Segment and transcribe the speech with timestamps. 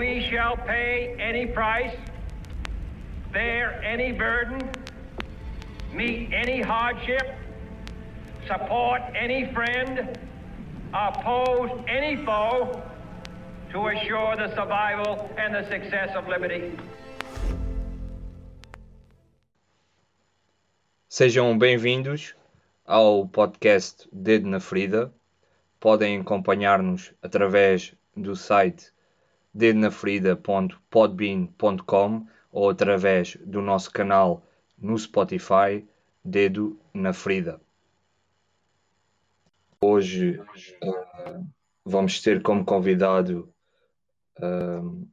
[0.00, 1.94] we shall pay any price,
[3.34, 4.58] bear any burden,
[5.92, 7.36] meet any hardship,
[8.46, 10.18] support any friend,
[10.94, 12.82] oppose any foe
[13.70, 16.78] to assure the survival and the success of liberty.
[21.10, 22.34] Sejam bem-vindos
[22.86, 25.12] ao podcast Dedo na Ferida.
[25.78, 28.90] Podem acompanhar-nos através do site
[29.52, 34.44] dedonaferida.podbean.com ou através do nosso canal
[34.78, 35.86] no Spotify
[36.24, 37.60] Dedo na Ferida.
[39.80, 41.46] Hoje uh,
[41.84, 43.52] vamos ter como convidado
[44.38, 45.08] uh,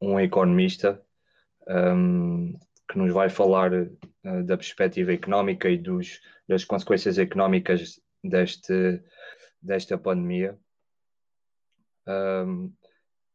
[0.00, 1.00] um economista
[1.66, 2.52] um,
[2.88, 9.02] que nos vai falar uh, da perspectiva económica e dos, das consequências económicas deste,
[9.62, 10.58] desta pandemia.
[12.06, 12.70] Um,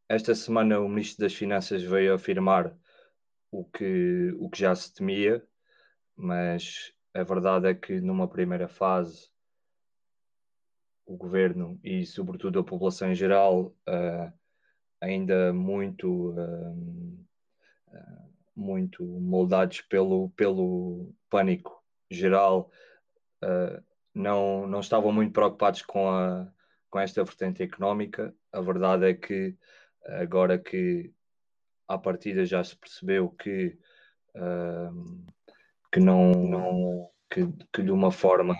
[0.09, 2.75] esta semana o Ministro das Finanças veio afirmar
[3.52, 5.45] o que, o que já se temia,
[6.16, 9.29] mas a verdade é que numa primeira fase
[11.05, 14.33] o governo e sobretudo a população em geral uh,
[14.99, 17.25] ainda muito uh,
[18.55, 22.69] muito moldados pelo, pelo pânico geral,
[24.13, 26.51] não, não estavam muito preocupados com, a,
[26.89, 28.35] com esta vertente económica.
[28.51, 29.55] A verdade é que
[30.05, 31.11] agora que
[31.88, 33.78] à partida já se percebeu que,
[34.36, 35.25] uh,
[35.91, 38.56] que não, não que, que de uma forma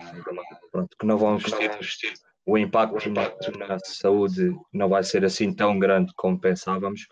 [0.72, 2.14] pronto, que não vão investir,
[2.46, 7.06] o impacto na, na, saúde não vai ser assim tão grande como pensávamos.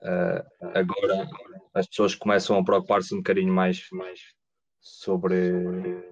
[0.00, 1.28] Uh, agora
[1.72, 4.20] as pessoas começam a preocupar-se um bocadinho mais, mais
[4.80, 6.04] sobre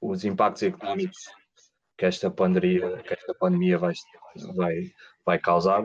[0.00, 1.18] os impactos económicos
[1.96, 3.94] que esta pandemia, que esta pandemia vai,
[4.54, 4.92] vai,
[5.24, 5.84] vai causar.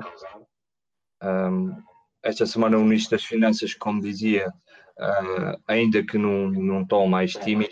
[1.22, 1.76] Um,
[2.24, 4.50] esta semana o Ministro das Finanças, como dizia,
[5.00, 7.72] uh, ainda que num, num tom mais tímido,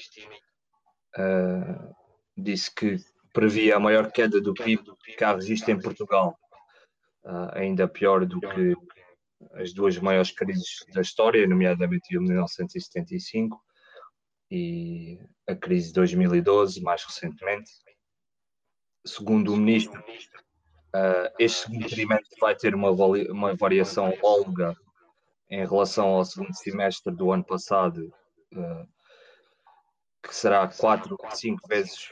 [1.17, 1.95] uh,
[2.37, 2.97] disse que
[3.33, 4.83] previa a maior queda do PIB
[5.17, 6.37] que há registro em Portugal,
[7.23, 8.75] uh, ainda pior do que
[9.53, 13.61] as duas maiores crises da história, nomeadamente em 1975
[14.51, 17.71] e a crise de 2012, mais recentemente.
[19.05, 20.03] Segundo o ministro,
[20.95, 24.75] uh, este segundo trimestre vai ter uma, uma variação longa
[25.49, 28.13] em relação ao segundo semestre do ano passado,
[28.53, 28.87] uh,
[30.21, 32.09] que será 4 ou 5 vezes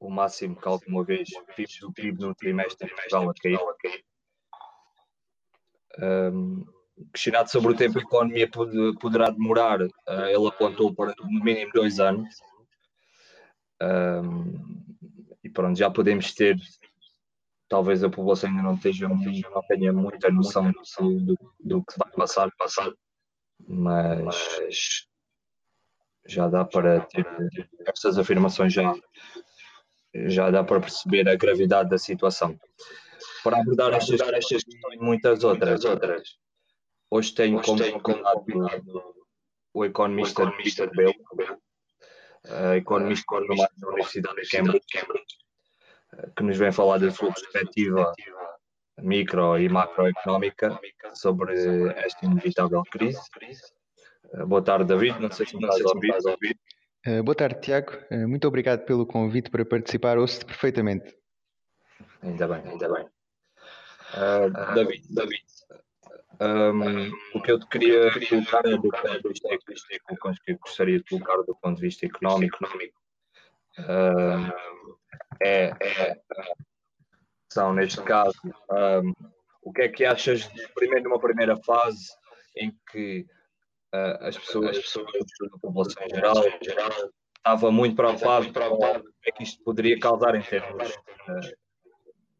[0.00, 4.04] o máximo que alguma vez vimos o PIB no trimestre de Portugal a cair.
[5.98, 6.66] Um,
[7.12, 8.50] questionado sobre o tempo que a economia
[9.00, 12.36] poderá demorar, uh, ele apontou para no mínimo dois anos.
[13.82, 14.84] Um,
[15.42, 16.56] e pronto, já podemos ter,
[17.68, 22.50] talvez a população ainda não, esteja, não tenha muita noção do, do, que vai passar,
[22.56, 22.92] passar,
[23.66, 25.06] mas
[26.26, 27.26] já dá para ter
[27.86, 28.94] estas afirmações já,
[30.14, 32.58] já dá para perceber a gravidade da situação.
[33.42, 35.84] Para abordar estas, estas questões e muitas outras.
[35.84, 36.36] outras.
[37.10, 39.16] Hoje tenho Hoje como convidado
[39.72, 41.14] o economista, o economista de Belo,
[42.46, 44.86] uh, economista na Universidade de Cambridge,
[46.36, 48.12] que nos vem falar da sua perspectiva
[48.98, 50.78] micro e macroeconómica
[51.14, 51.54] sobre
[51.96, 53.20] esta inevitável crise.
[54.32, 55.20] Uh, boa tarde, David.
[55.20, 56.58] Não sei se me estás a ouvir.
[57.06, 57.92] Uh, boa tarde, Tiago.
[58.10, 60.18] Uh, muito obrigado pelo convite para participar.
[60.18, 61.14] Ouço-te perfeitamente.
[62.22, 63.04] Ainda bem, ainda bem.
[64.14, 65.46] Uh, David, David
[66.40, 69.48] um, o que eu te queria colocar é do ponto de vista
[69.94, 72.58] económico, que gostaria de colocar do ponto de vista económico,
[73.78, 74.52] um,
[75.42, 76.20] é, é,
[77.52, 78.38] são neste caso,
[78.70, 79.12] um,
[79.62, 82.08] o que é que achas de, primeiro numa primeira fase
[82.56, 83.26] em que
[83.94, 85.06] uh, as pessoas, as pessoas
[85.50, 86.44] da população em geral,
[87.36, 91.54] estava muito preocupado com o que é que isto poderia causar em termos uh, de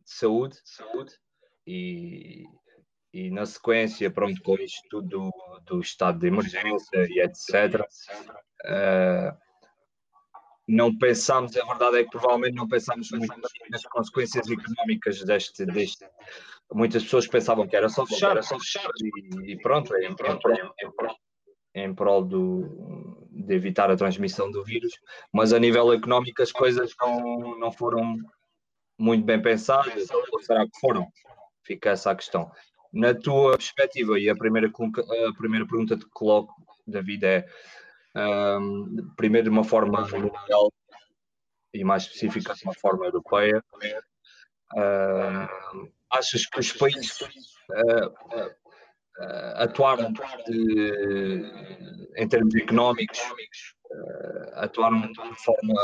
[0.05, 1.13] saúde, saúde
[1.66, 2.45] e,
[3.13, 5.31] e na sequência, pronto, com isto tudo
[5.65, 7.87] do, estado de emergência e etc., uh,
[8.65, 9.37] eh,
[10.66, 13.41] não pensámos, a verdade é que provavelmente não pensámos muito
[13.71, 16.04] nas consequências económicas deste, deste.
[16.72, 20.15] Muitas pessoas pensavam que era só fechar, era só fechar e, e pronto, em, em,
[20.15, 21.16] prol, em, prol,
[21.74, 24.92] em prol do, de evitar a transmissão do vírus,
[25.33, 28.16] mas a nível económico as coisas não, não foram
[28.98, 31.07] muito bem pensadas, ou será que foram?
[31.62, 32.51] Fica essa a questão.
[32.92, 36.54] Na tua perspectiva, e a primeira, a primeira pergunta que te coloco,
[36.86, 37.47] David, é
[38.16, 40.72] um, primeiro de uma forma mundial
[41.74, 43.63] e mais específica de uma forma europeia.
[44.74, 48.57] Uh, achas que os países uh, uh,
[49.57, 50.13] atuaram
[50.47, 51.42] de,
[52.16, 53.21] em termos económicos,
[53.91, 55.74] uh, atuaram de forma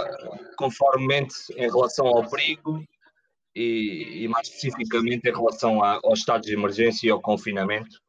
[0.57, 2.83] conformemente em relação ao perigo
[3.55, 8.01] e, e mais especificamente em relação a, ao estado de emergência e ao confinamento.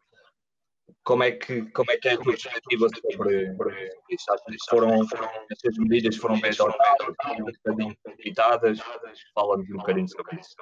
[1.04, 3.56] Como é que, como é, que é a tua perspectiva sobre,
[4.10, 4.70] isto?
[4.70, 7.98] Foram, foram, estas medidas foram bem adotadas, um bocadinho?
[9.36, 10.56] Fala-nos um bocadinho sobre isso.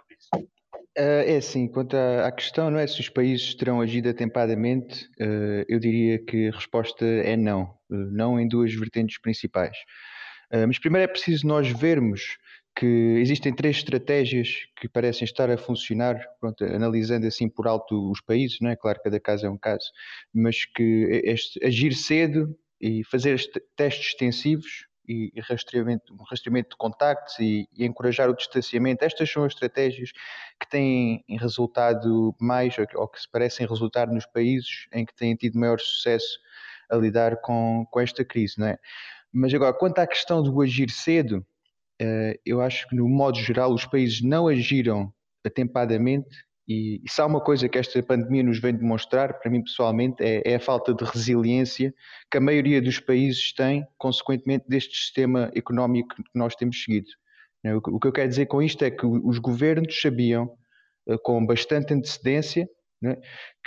[0.98, 5.06] Uh, é assim, quanto à, à, questão, não é se os países terão agido atempadamente,
[5.22, 7.64] uh, eu diria que a resposta é não.
[7.90, 9.78] Uh, não em duas vertentes principais.
[10.68, 12.38] mas primeiro é preciso nós vermos
[12.82, 18.20] que existem três estratégias que parecem estar a funcionar, pronto, analisando assim por alto os
[18.20, 18.76] países, não é?
[18.76, 19.86] Claro que cada caso é um caso,
[20.34, 23.40] mas que este, agir cedo e fazer
[23.76, 29.06] testes extensivos e, rastreamento, um rastreamento de contactos e, e, encorajar o distanciamento.
[29.06, 30.12] Estas são as estratégias
[30.60, 35.60] que têm resultado mais, ou que se parecem resultar nos países em que têm tido
[35.60, 36.40] maior sucesso
[36.90, 38.80] a lidar com, com esta crise, não é?
[39.32, 41.46] Mas agora, quanto à questão do agir cedo,
[42.46, 45.14] eu acho que no modo geral os países não agiram
[45.46, 46.30] atempadamente
[46.68, 50.24] e, e se há uma coisa que esta pandemia nos vem demonstrar, para mim pessoalmente,
[50.24, 51.94] é, é, a falta de resiliência
[52.32, 57.10] que a maioria dos países tem, consequentemente, deste sistema económico que nós temos seguido.
[57.62, 60.50] Né, o que eu quero dizer com isto é que os governos sabiam,
[61.08, 62.70] eh, com bastante antecedência,
[63.02, 63.18] né,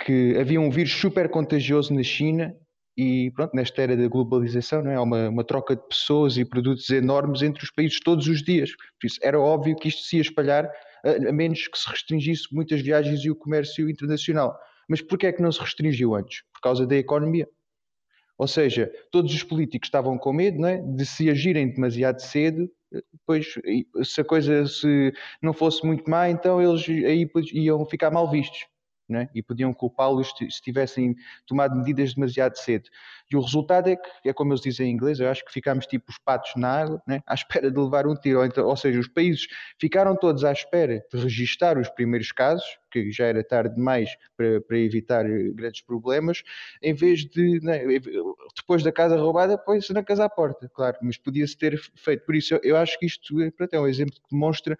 [0.03, 2.55] que havia um vírus super contagioso na China
[2.97, 4.95] e pronto, nesta era da globalização, não é?
[4.95, 8.71] há uma, uma, troca de pessoas e produtos enormes entre os países todos os dias.
[8.99, 10.71] Por isso, era óbvio que isto se ia espalhar
[11.03, 14.57] a, menos que se restringisse muitas viagens e o comércio internacional.
[14.87, 16.43] Mas porquê é que não se restringiu antes?
[16.53, 17.49] Por causa da economia.
[18.37, 20.81] Ou seja, todos os políticos estavam com medo não é?
[20.81, 22.69] de se agirem demasiado cedo,
[23.25, 23.55] pois
[24.03, 28.65] se a coisa se não fosse muito má, então eles aí iam ficar mal vistos
[29.13, 29.29] é?
[29.35, 31.15] e podiam culpá-los se tivessem
[31.45, 32.89] tomado medidas demasiado cedo.
[33.31, 35.85] E o resultado é que, é como eles dizem em inglês, eu acho que ficámos
[35.85, 37.21] tipo os patos na água, é?
[37.25, 38.39] à espera de levar um tiro.
[38.39, 39.47] Ou, então, ou seja, os países
[39.79, 42.65] ficaram todos à espera de registar os primeiros casos,
[43.03, 46.43] que já era tarde demais para, para evitar eh, grandes problemas,
[46.81, 47.85] em vez de, é?
[48.55, 52.25] depois da casa roubada, põe-se na casa à porta, claro, mas podia-se ter feito.
[52.25, 54.77] Por isso, eu, acho que isto pronto, é um exemplo que demonstra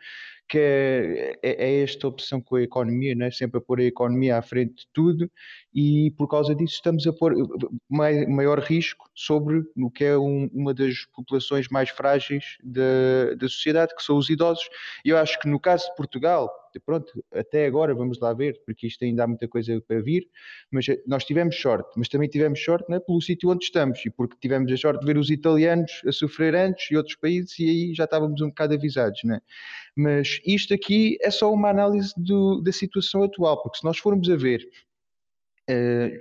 [0.47, 3.31] que é, é, é, esta opção com a economia, não é?
[3.31, 5.29] sempre a pôr a economia à frente de tudo
[5.73, 7.33] e por causa disso estamos a pôr
[7.89, 13.95] maior risco sobre o que é um, uma das populações mais frágeis da, da sociedade,
[13.95, 14.69] que são os idosos.
[15.03, 16.49] Eu acho que no caso de Portugal,
[16.79, 20.27] pronto, até agora vamos lá ver, porque isto ainda há muita coisa para vir,
[20.71, 24.35] mas nós tivemos sorte, mas também tivemos sorte né, pelo sítio onde estamos e porque
[24.39, 27.93] tivemos a sorte de ver os italianos a sofrer antes e outros países e aí
[27.93, 29.41] já estávamos um bocado avisados, né?
[29.95, 34.29] Mas isto aqui é só uma análise do, da situação atual, porque se nós formos
[34.29, 34.67] a ver
[35.67, 36.11] Uh,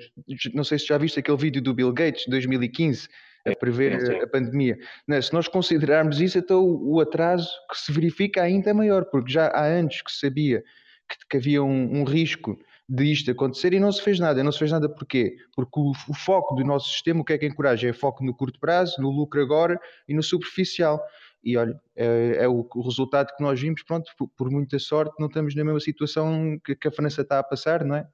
[0.55, 3.11] não sei se já viste aquele vídeo do Bill Gates de 2015
[3.47, 4.19] a prever sim, sim.
[4.21, 4.79] a pandemia.
[5.07, 9.05] Não, se nós considerarmos isso, então o, o, atraso que se verifica ainda é maior,
[9.07, 10.63] porque já há anos que se sabia
[11.09, 12.59] que, que havia um, um, risco
[12.89, 14.43] de isto acontecer e não se fez nada.
[14.43, 15.37] Não se fez nada porquê?
[15.55, 17.89] Porque o, o foco do nosso sistema, o que é que encoraja?
[17.89, 21.03] É foco no curto prazo, no lucro agora e no superficial.
[21.43, 25.15] E olha, é, é o, o, resultado que nós vimos, pronto, por, por, muita sorte,
[25.19, 28.09] não estamos na mesma situação que, que a França está a passar, não é?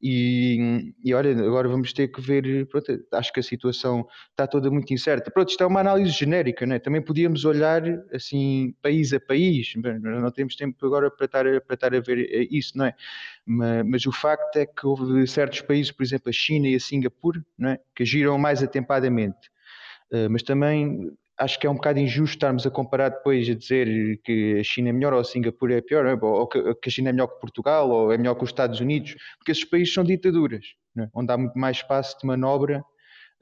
[0.00, 2.66] E, e olha, agora vamos ter que ver.
[2.66, 5.30] Pronto, acho que a situação está toda muito incerta.
[5.30, 6.78] Pronto, isto é uma análise genérica, né?
[6.78, 9.72] também podíamos olhar assim, país a país.
[9.76, 12.94] Não temos tempo agora para estar, para estar a ver eh, isso, não é?
[13.44, 16.80] Mas, mas, o facto é que houve certos países, por exemplo, a China e a
[16.80, 17.80] Singapura, não é?
[17.94, 19.50] que agiram mais atempadamente.
[20.12, 24.20] Uh, mas também acho que é um bocado injusto estarmos a comparar depois a dizer
[24.24, 26.14] que a China é melhor ou a Singapura é pior, é?
[26.14, 29.16] ou que a China é melhor que Portugal ou é melhor que os Estados Unidos,
[29.38, 30.64] porque esses países são ditaduras,
[30.98, 31.08] é?
[31.14, 32.82] onde há muito mais espaço de manobra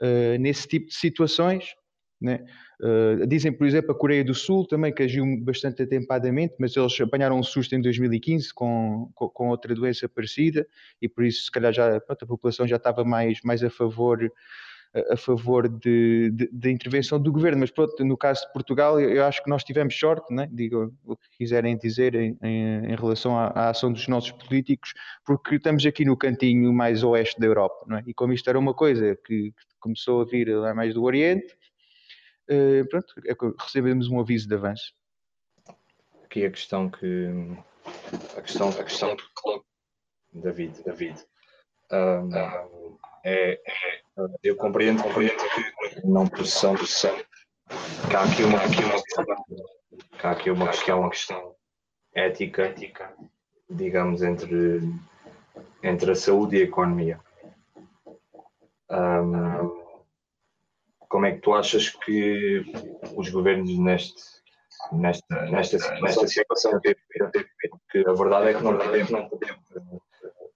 [0.01, 1.75] uh, nesse tipo de situações.
[2.81, 6.99] Uh, dizem, por exemplo, a Coreia do Sul também que agiu bastante atempadamente, mas eles
[6.99, 10.67] apanharam um susto em 2015 com, com, com outra doença parecida
[11.03, 14.33] e por isso, se calhar, já, pronto, a população já estava mais, mais a favor
[15.11, 19.25] a favor de, de, de, intervenção do governo, mas pronto, no caso de Portugal, eu
[19.25, 20.49] acho que nós tivemos sorte, né?
[20.53, 24.95] digo o que quiserem dizer em, em, em relação à, à, ação dos nossos políticos,
[25.25, 28.05] porque estamos aqui no cantinho mais oeste da Europa, não é?
[28.07, 31.53] e como isto era uma coisa que, que começou a vir lá mais do Oriente,
[32.51, 34.95] uh, pronto, é recebemos um aviso de avanço.
[36.25, 37.29] Aqui a questão que
[38.37, 39.25] a questão, a questão que
[40.35, 41.25] David, David.
[41.93, 42.31] Um,
[43.25, 44.04] é, é,
[44.43, 47.17] eu compreendo, compreendo que não pressão, pressão.
[48.09, 49.03] Que aqui uma, aqui uma,
[50.19, 51.55] que há aqui uma questão, uma questão
[52.15, 53.13] ética, ética,
[53.69, 54.81] digamos, entre,
[55.83, 57.21] entre a saúde e a economia.
[58.91, 59.83] Um,
[61.09, 62.65] como é que tu achas que
[63.17, 64.23] os governos neste,
[64.93, 66.97] nesta, nesta, nesta situação que
[68.07, 69.63] a verdade é que não não podemos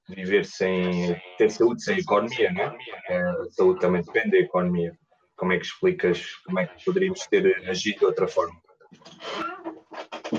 [0.09, 3.21] viver sem ter saúde, sem economia, não é?
[3.21, 4.93] A saúde também depende da economia.
[5.37, 8.61] Como é que explicas como é que poderíamos ter agido de outra forma?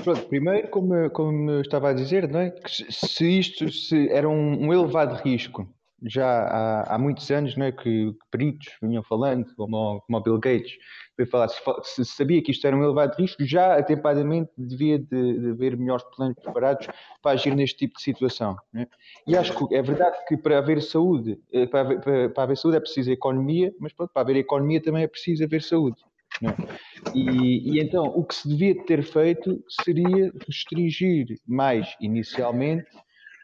[0.04, 2.50] Pronto, primeiro, como, como eu estava a dizer, não é?
[2.50, 5.68] que se isto se era um, um elevado risco
[6.02, 10.22] já há, há muitos anos não é, que, que peritos vinham falando, como, como o
[10.22, 10.72] Bill Gates,
[11.20, 15.38] veio falar, se, se, sabia que isto era um elevado risco, já atempadamente devia de,
[15.38, 16.88] de haver melhores planos preparados
[17.22, 18.56] para agir neste tipo de situação.
[18.74, 18.86] É?
[19.26, 22.56] E acho que é verdade que para haver saúde, eh, para haver, para, para haver
[22.56, 25.96] saúde é preciso economia, mas pronto, para haver economia também é preciso haver saúde.
[26.42, 27.14] É?
[27.14, 32.88] E, e, então o que se devia ter feito seria restringir mais inicialmente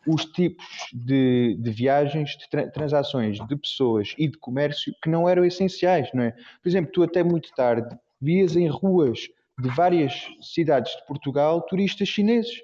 [0.06, 5.28] os tipos de, de viagens, de tra transações de pessoas e de comércio que não
[5.28, 6.32] eram essenciais, não é?
[6.62, 12.08] Por exemplo, tu até muito tarde vias em ruas de várias cidades de Portugal turistas
[12.08, 12.62] chineses.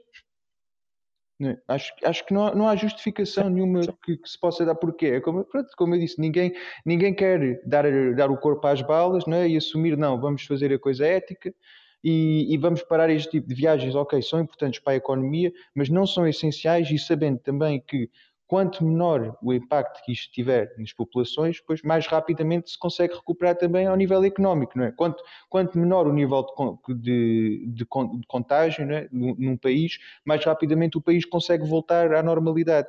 [1.40, 1.56] É?
[1.66, 5.06] Acho, acho que não, não há justificação nenhuma que, que, se possa dar porquê.
[5.06, 6.54] É como, pronto, como eu disse, ninguém,
[6.86, 7.84] ninguém quer dar,
[8.14, 9.48] dar o corpo às balas não é?
[9.48, 11.52] e assumir, não, vamos fazer a coisa ética
[12.02, 15.88] e, e, vamos parar este tipo de viagens, ok, são importantes para a economia, mas
[15.88, 18.10] não são essenciais e sabendo também que
[18.52, 23.56] quanto menor o impacto que isto tiver nas populações, pois mais rapidamente se consegue recuperar
[23.56, 24.92] também ao nível económico, não é?
[24.92, 26.44] Quanto, quanto menor o nível
[26.86, 27.86] de, de, de,
[28.26, 29.08] contágio é?
[29.10, 32.88] num, num país, mais rapidamente o país consegue voltar à normalidade.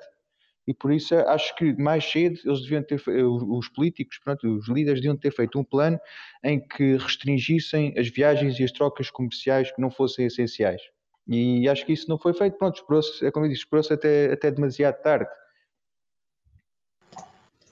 [0.66, 5.02] E por isso acho que mais cedo eles deviam ter, os políticos, pronto, os líderes
[5.02, 6.00] deviam ter feito um plano
[6.44, 10.82] em que restringissem as viagens e as trocas comerciais que não fossem essenciais.
[11.28, 12.58] E acho que isso não foi feito.
[12.58, 15.30] Pronto, esperou-se, é como eu disse, esperou-se até, até demasiado tarde.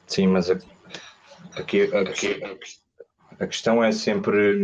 [0.08, 2.42] Sim, mas aqui, aqui,
[3.40, 4.64] a questão é sempre.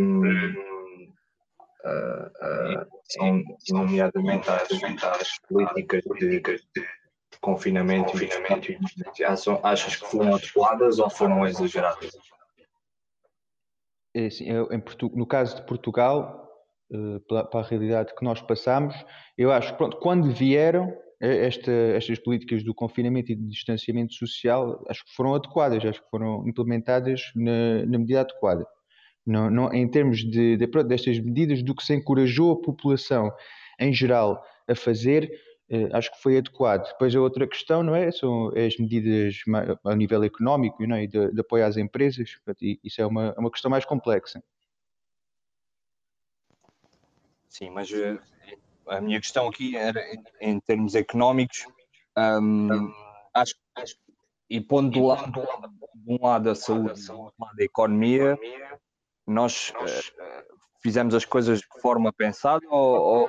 [1.84, 4.68] Uh, uh, são, nomeadamente as,
[5.20, 6.40] as políticas de
[7.40, 8.72] confinamento, confinamento
[9.18, 12.16] e acham, achas que foram adequadas ou foram exageradas?
[14.14, 16.48] É assim, eu, em Portu no caso de Portugal,
[16.90, 18.94] uh, pela, para a realidade que nós passamos,
[19.36, 24.14] eu acho que pronto, quando vieram eh, esta, estas políticas do confinamento e de distanciamento
[24.14, 28.66] social, acho que foram adequadas, acho que foram implementadas na, na medida adequada.
[29.26, 33.30] Não, não, em termos de, de, pronto, destas medidas, do que se encorajou a população
[33.78, 35.47] em geral a fazer, eh,
[35.92, 36.86] acho que foi adequado.
[36.88, 38.10] Depois a outra questão, não é?
[38.10, 39.36] São as medidas
[39.84, 41.04] a nível económico não é?
[41.04, 42.38] e de, de apoio às empresas,
[42.82, 44.42] isso é uma, é uma questão mais complexa.
[47.48, 48.18] Sim, mas eh,
[48.86, 50.00] a minha questão aqui era
[50.40, 51.66] em termos económicos,
[52.16, 52.92] um,
[53.34, 53.96] acho, acho,
[54.48, 55.32] e pondo do lado,
[55.94, 58.38] de um lado a saúde, do outro lado a economia,
[59.26, 63.28] nós uh, fizemos as coisas de forma pensada ou,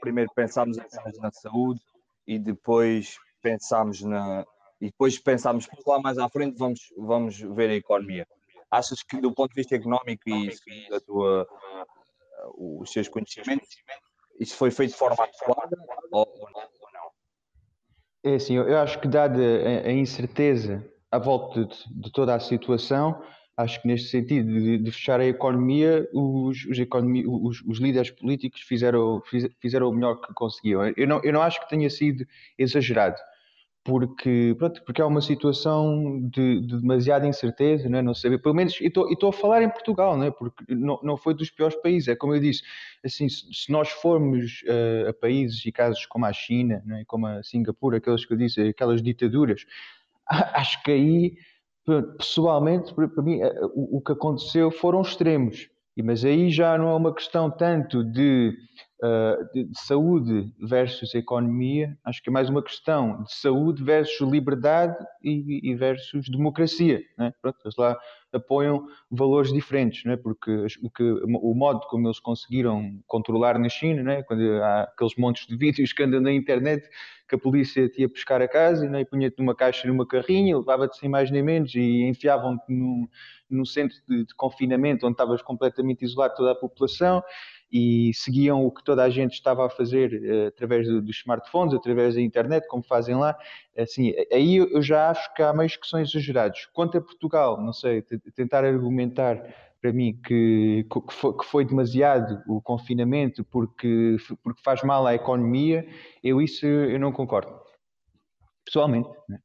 [0.00, 1.80] primeiro pensámos apenas na saúde
[2.26, 4.44] e depois pensámos na
[4.80, 8.26] e depois pensámos por lá mais à frente vamos vamos ver a economia.
[8.70, 11.46] Achas que do ponto de vista económico e da tua
[12.58, 13.68] os seus conhecimentos
[14.38, 15.76] isso foi feito de forma adequada
[16.12, 17.10] ou, ou não?
[18.24, 19.40] É assim eu acho que dada
[19.84, 23.22] a incerteza à volta de, de toda a situação
[23.56, 28.10] acho que neste sentido de, de fechar a economia, os, os, economia, os, os líderes
[28.10, 30.92] políticos fizeram, fiz, fizeram o melhor que conseguiam.
[30.96, 32.26] Eu não, eu não acho que tenha sido
[32.58, 33.16] exagerado,
[33.82, 38.02] porque, pronto, porque é uma situação de, de demasiada incerteza, não, é?
[38.02, 40.30] não saber, pelo menos, e estou a falar em Portugal, não é?
[40.30, 42.62] porque não, não foi dos piores países, é como eu disse,
[43.02, 47.04] assim, se, se nós formos uh, a países e casos como a China, não é?
[47.06, 49.64] como a Singapura, aqueles que eu disse, aquelas ditaduras,
[50.28, 51.36] acho que aí
[51.86, 55.68] pessoalmente, para mim, eh, o, que aconteceu foram extremos.
[56.04, 58.54] Mas aí já não é uma questão tanto de,
[59.02, 64.30] uh, de, de, saúde versus economia, acho que é mais uma questão de saúde versus
[64.30, 67.00] liberdade e versus democracia.
[67.16, 67.32] Né?
[67.40, 67.96] Pronto, eles lá
[68.30, 70.16] apoiam valores diferentes, né?
[70.16, 74.22] porque o, que, o modo como eles conseguiram controlar na China, né?
[74.22, 76.86] quando há aqueles montes de vídeos que andam na internet,
[77.28, 79.00] que a polícia te ia buscar a casa né?
[79.00, 83.08] e punha-te numa caixa numa carrinha, levava-te sem mais nem menos e enfiavam-te num,
[83.50, 87.22] num centro de, de confinamento onde estavas completamente isolado toda a população
[87.72, 91.74] e seguiam o que toda a gente estava a fazer uh, através do, dos smartphones,
[91.74, 93.36] através da internet, como fazem lá.
[93.76, 96.68] Assim, aí eu já acho que há meios que são exagerados.
[96.72, 98.02] Quanto a Portugal, não sei,
[98.34, 99.42] tentar argumentar
[99.86, 105.88] para mim que, que, foi, demasiado o confinamento porque, porque faz mal à economia,
[106.24, 107.56] eu isso eu não concordo.
[108.64, 109.08] Pessoalmente.
[109.28, 109.38] Né?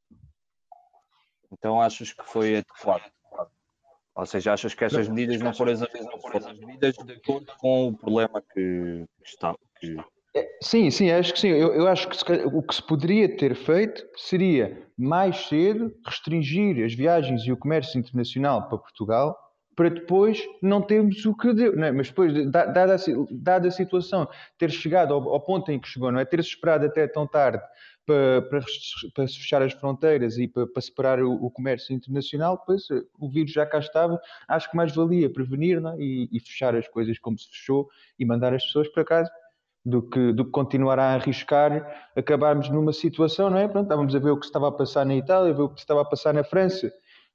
[1.52, 3.08] Então achas que foi adequado?
[4.16, 5.80] Ou seja, achas que estas medidas não foram as
[6.20, 9.54] foram medidas de acordo com o problema que, que está?
[9.78, 9.96] Que...
[10.34, 11.48] É, sim, sim, acho que sim.
[11.48, 16.84] Eu, eu acho que se, o que se poderia ter feito seria mais cedo restringir
[16.84, 19.38] as viagens e o comércio internacional para Portugal
[19.74, 21.92] para depois não termos o que deu, é?
[21.92, 22.98] mas depois, dada a,
[23.30, 26.24] dada a situação, ter chegado ao, ao, ponto em que chegou, não é?
[26.24, 27.62] ter-se esperado até tão tarde
[28.04, 28.60] para, para,
[29.14, 32.82] para fechar as fronteiras e para, para separar o, o, comércio internacional, pois
[33.18, 35.96] o vírus já cá estava, acho que mais valia prevenir é?
[35.98, 37.88] e, e, fechar as coisas como se fechou
[38.18, 39.30] e mandar as pessoas para casa
[39.84, 43.66] do que, do que continuar a arriscar, acabarmos numa situação, não é?
[43.66, 45.80] Pronto, estávamos a ver o que estava a passar na Itália, a ver o que
[45.80, 46.92] estava a passar na França,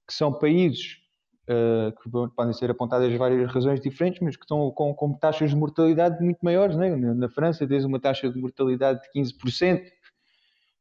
[0.08, 1.07] que são países
[1.48, 5.56] uh, que podem ser apontadas várias razões diferentes, mas que estão com, com taxas de
[5.56, 6.75] mortalidade muito maiores.
[6.75, 6.96] Né?
[6.96, 9.82] Na, na França, tens uma taxa de mortalidade de 15%.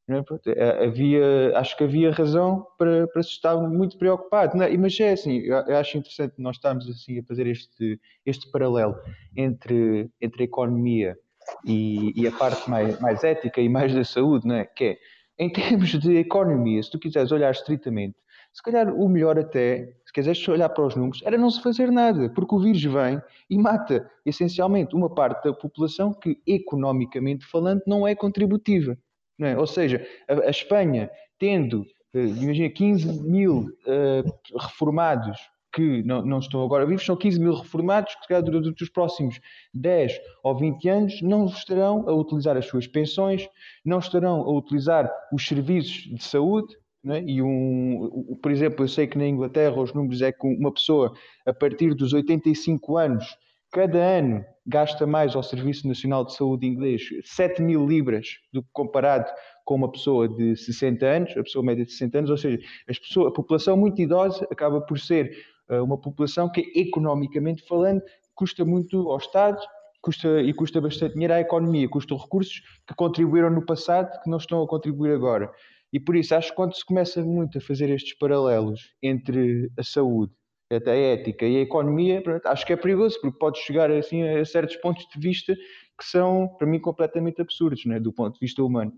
[0.09, 0.23] Né?
[0.23, 4.57] Pronto, eh, havia, acho que havia razão para, para se estar muito preocupado.
[4.57, 4.77] Né?
[4.77, 8.97] Mas é assim, eu acho interessante nós estarmos assim, a fazer este, este paralelo
[9.37, 11.17] entre, entre a economia
[11.65, 14.65] e, e a parte mais, mais ética e mais da saúde, né?
[14.65, 14.99] que é,
[15.39, 18.17] em termos de economia, se tu quiseres olhar estritamente,
[18.57, 21.93] se calhar o melhor até, se quiseres olhar para os números, era não se fazer
[21.93, 23.21] nada, porque o vírus vem
[23.51, 28.97] e mata essencialmente uma parte da população que, economicamente falando, não é contributiva.
[29.39, 29.59] Não é?
[29.59, 31.83] Ou seja, a, a Espanha, tendo,
[32.15, 35.39] uh, imagina, 15 mil uh, reformados
[35.71, 38.89] que não, não, estão agora vivos, são 15 mil reformados que, se calhar, durante os
[38.89, 39.39] próximos
[39.75, 43.47] 10 ou 20 anos, não estarão a utilizar as suas pensões,
[43.85, 46.75] não estarão a utilizar os serviços de saúde,
[47.15, 47.23] é?
[47.23, 51.13] E um, por exemplo, eu sei que na Inglaterra os números é que uma pessoa
[51.47, 53.37] a partir dos 85 anos,
[53.71, 58.69] cada ano gasta mais ao Serviço Nacional de Saúde inglês 7 mil libras do que
[58.73, 59.31] comparado
[59.65, 63.29] com uma pessoa de 60 anos, a pessoa média de 60 anos, ou seja, pessoas,
[63.29, 65.37] a população muito idosa acaba por ser
[65.69, 68.03] uh, uma população que, economicamente falando,
[68.35, 69.61] custa muito ao Estado
[70.07, 74.39] custa, e custa bastante dinheiro à economia, custa recursos que contribuíram no passado que não
[74.39, 75.51] estão a contribuir agora.
[75.93, 79.83] E por isso acho que quando se começa muito a fazer estes paralelos entre a
[79.83, 80.33] saúde,
[80.71, 84.77] a ética e a economia, acho que é perigoso, porque pode chegar assim a certos
[84.77, 88.93] pontos de vista que são, para mim, completamente absurdos, né, do ponto de vista humano.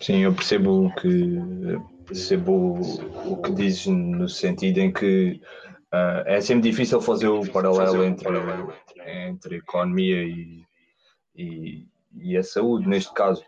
[0.00, 1.38] Sim, eu percebo que
[2.06, 2.80] percebo
[3.26, 5.40] o que dizes no sentido em que
[5.92, 8.28] uh, é sempre difícil fazer o paralelo entre,
[9.06, 10.64] entre a economia e,
[11.36, 13.44] e, e a saúde, neste caso.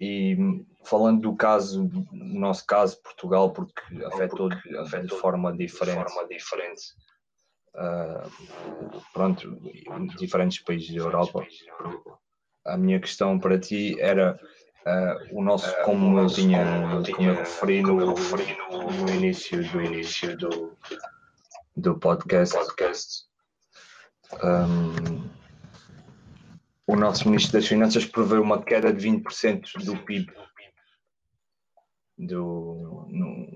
[0.00, 4.48] E falando do caso, no nosso caso, Portugal, porque afetou,
[4.80, 6.06] afeta de forma diferente.
[6.06, 6.82] De forma diferente.
[7.74, 9.60] Uh, pronto,
[10.18, 11.46] diferentes países da Europa.
[12.64, 14.40] A minha questão para ti era
[14.86, 16.64] uh, o nosso, como eu tinha,
[17.14, 20.76] como eu referi no, no início do, início do,
[21.76, 22.56] do podcast.
[24.42, 25.39] Um,
[26.90, 30.32] o nosso Ministro das Finanças prevê uma queda de 20% do PIB
[32.18, 33.46] do, no,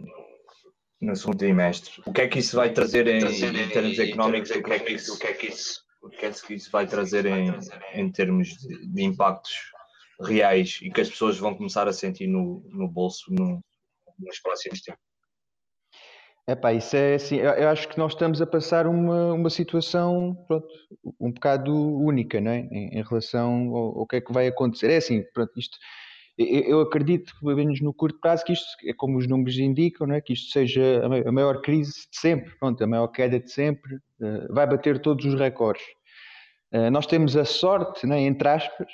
[1.01, 2.01] no segundo trimestre.
[2.07, 4.51] O que é que isso vai trazer em, em termos económicos?
[4.51, 6.71] O que é que isso, o que é que isso, o que é que isso
[6.71, 7.51] vai trazer em,
[7.93, 9.53] em termos de, de impactos
[10.21, 13.61] reais e que as pessoas vão começar a sentir no, no bolso no,
[14.17, 15.03] nos próximos tempos?
[16.47, 20.35] Epá, isso é assim, eu, eu acho que nós estamos a passar uma, uma situação
[20.47, 20.69] pronto,
[21.19, 22.59] um bocado única não é?
[22.71, 24.91] em, em relação ao, ao, que é que vai acontecer.
[24.91, 25.79] É assim, pronto, isto,
[26.37, 30.07] eu, eu acredito, pelo menos no curto prazo, que isto é como os números indicam,
[30.07, 30.21] não é?
[30.21, 34.53] que isto seja a maior crise de sempre, pronto, a maior queda de sempre, uh,
[34.53, 35.85] vai bater todos os recordes.
[36.75, 38.21] Uh, nós temos a sorte, é?
[38.21, 38.89] entre aspas,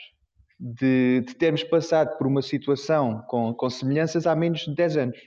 [0.58, 5.18] de, de, termos passado por uma situação com, com semelhanças há menos de 10 anos.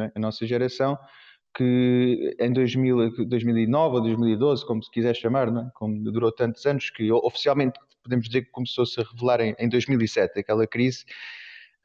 [0.00, 0.12] É?
[0.14, 0.96] A nossa geração
[1.54, 5.70] que em 2000, 2009 ou 2012, como se quiser chamar, não é?
[5.74, 10.38] como durou tantos anos, que oficialmente podemos dizer que começou-se a revelar em, em 2007,
[10.38, 11.04] aquela crise,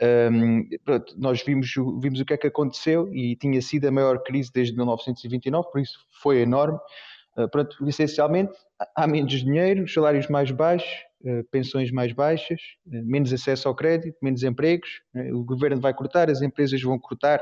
[0.02, 4.24] um, pronto, nós vimos, vimos o que é que aconteceu e tinha sido a maior
[4.24, 6.80] crise desde 1929, por isso foi enorme.
[7.38, 8.54] Uh, pronto, essencialmente,
[8.96, 10.90] há menos dinheiro, salários mais baixos,
[11.22, 15.02] uh, pensões mais baixas, uh, menos acesso ao crédito, menos empregos,
[15.34, 17.42] o governo vai cortar, as empresas vão cortar.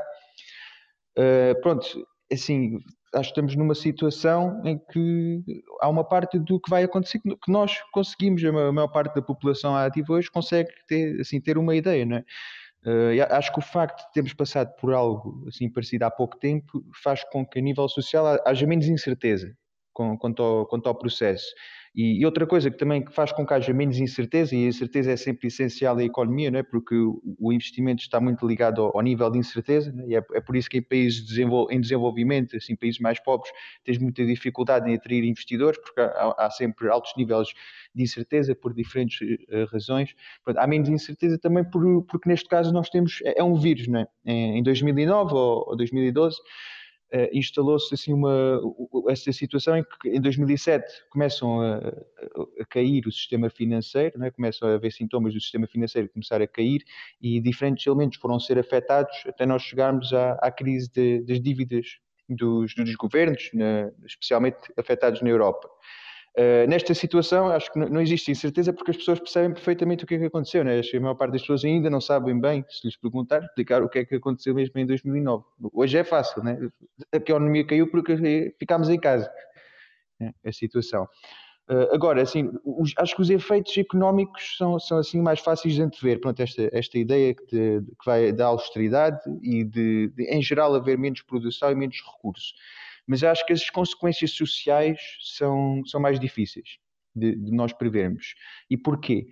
[1.62, 2.80] pronto, assim,
[3.14, 5.44] acho que estamos numa situação em que
[5.82, 9.76] há uma parte do que vai acontecer que nós conseguimos, a maior parte da população
[9.76, 12.24] ativa hoje consegue ter, assim, ter uma ideia, não é?
[12.86, 16.82] Uh, acho que o facto de termos passado por algo assim parecido há pouco tempo
[17.04, 19.54] faz com que a nível social haja menos incerteza
[19.94, 21.48] quanto, ao, quanto ao processo.
[21.98, 25.18] E, outra coisa que também faz com que haja menos incerteza, e a incerteza é
[25.18, 26.64] sempre essencial à economia, não é?
[26.64, 30.10] porque o, investimento está muito ligado ao, nível de incerteza, é?
[30.10, 31.26] e é, é, por isso que em países
[31.72, 33.52] em desenvolvimento, assim, países mais pobres,
[33.84, 37.48] tens muita dificuldade em atrair investidores, porque há, sempre altos níveis
[37.96, 40.14] de incerteza por diferentes uh, razões.
[40.56, 44.02] Há menos incerteza também por, porque neste caso nós temos, é, é um vírus, não
[44.02, 44.08] é?
[44.24, 46.38] Em, em 2009 ou, ou 2012
[47.14, 48.60] uh, instalou-se assim uma
[49.10, 51.78] essa situação em que em 2007 começam a,
[52.60, 54.32] a cair o sistema financeiro, né?
[54.32, 56.84] começam a haver sintomas do sistema financeiro começar a cair
[57.22, 62.00] e diferentes elementos foram ser afetados até nós chegarmos à, à crise de, das dívidas
[62.30, 63.50] dos, dos governos,
[64.06, 65.70] especialmente afetados na Europa.
[66.38, 70.14] Uh, nesta situação, acho que não existe incerteza porque as pessoas percebem perfeitamente o que
[70.14, 70.64] é que aconteceu.
[70.64, 70.80] Né?
[70.80, 73.98] A maior parte das pessoas ainda não sabem bem, se lhes perguntar, explicar o que
[73.98, 75.44] é que aconteceu mesmo em 2009.
[75.74, 76.60] Hoje é fácil, né?
[77.12, 79.28] a economia caiu porque ficámos em casa.
[80.22, 81.08] É a situação.
[81.70, 85.82] Uh, agora, assim, os, acho que os efeitos económicos são, são assim mais fáceis de
[85.82, 86.22] antever.
[86.22, 91.00] Pronto, esta, esta ideia que, que vai da austeridade e de, de, em geral, haver
[91.00, 92.54] menos produção e menos recursos
[93.08, 96.78] mas acho que as consequências sociais são, são mais difíceis
[97.16, 98.36] de, de nós prevermos.
[98.70, 99.28] E porquê?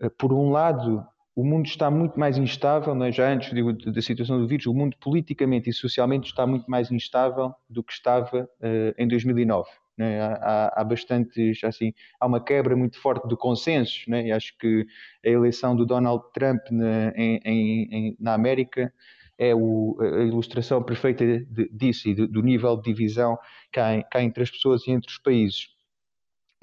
[0.00, 1.06] Eh, por um lado,
[1.36, 3.12] o mundo está muito mais instável, é?
[3.12, 3.52] já antes
[3.84, 7.92] da situação do vírus, o mundo politicamente e socialmente está muito mais instável do que
[7.92, 9.68] estava uh, em 2009.
[9.98, 10.18] É?
[10.20, 14.32] Há, há, bastantes, assim, há uma quebra muito forte de consensos, é?
[14.32, 14.86] acho que
[15.24, 18.92] a eleição do Donald Trump na, em, em, na América
[19.40, 23.38] é o, a ilustração perfeita de, disso e do, nível de divisão
[23.72, 25.68] que há, que há, entre as pessoas e entre os países.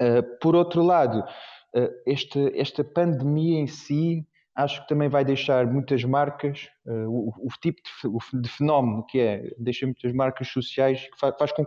[0.00, 5.66] Uh, por outro lado, uh, este, esta pandemia em si acho que também vai deixar
[5.66, 11.02] muitas marcas, uh, o, o, tipo de, de, fenómeno que é, deixa muitas marcas sociais,
[11.02, 11.64] que faz, faz, com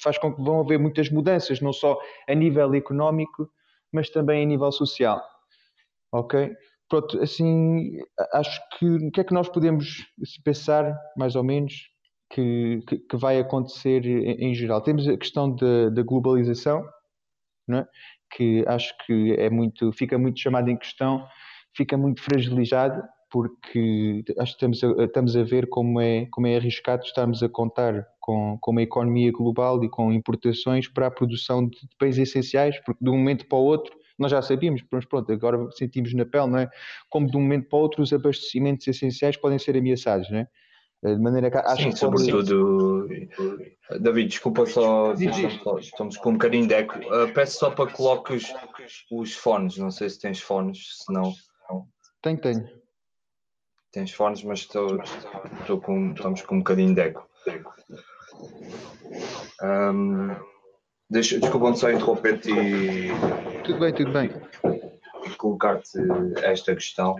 [0.00, 1.98] faz com que vão haver muitas mudanças, não só
[2.28, 3.50] a nível económico,
[3.92, 5.20] mas também a nível social.
[6.12, 6.54] Ok?
[6.92, 7.96] Pronto, assim,
[8.34, 10.06] acho que o que é que nós podemos
[10.44, 11.72] pensar, mais ou menos,
[12.30, 14.82] que, que, que vai acontecer em, em, geral?
[14.82, 16.84] Temos a questão da globalização,
[17.70, 17.86] é?
[18.30, 21.26] que acho que é muito, fica muito chamada em questão,
[21.74, 26.56] fica muito fragilizada, porque acho que estamos a, estamos a ver como é, como é
[26.56, 31.66] arriscado estarmos a contar com, com uma economia global e com importações para a produção
[31.66, 35.32] de bens essenciais, porque de um momento para o outro nós já sabíamos, mas pronto,
[35.32, 36.70] agora sentimos na pele, não é?
[37.08, 40.48] Como de um momento para outro os abastecimentos essenciais podem ser ameaçados, não é?
[41.02, 43.08] De maneira que acho Sim, que sobretudo.
[43.36, 44.00] Pode...
[44.00, 46.96] David, desculpa só, estamos com um bocadinho de eco.
[46.98, 48.54] Uh, peço só para que coloques
[49.10, 51.34] os fones, não sei se tens fones, se não.
[52.22, 52.68] Tenho, tenho.
[53.90, 55.02] Tens fones, mas estou,
[55.60, 57.28] estou com, estamos com um bocadinho de eco.
[59.60, 60.36] Um,
[61.12, 63.10] Deixa, desculpa-me só interromper-te e.
[63.64, 64.30] Tudo bem, tudo bem.
[65.26, 65.98] E colocar-te
[66.42, 67.16] esta questão.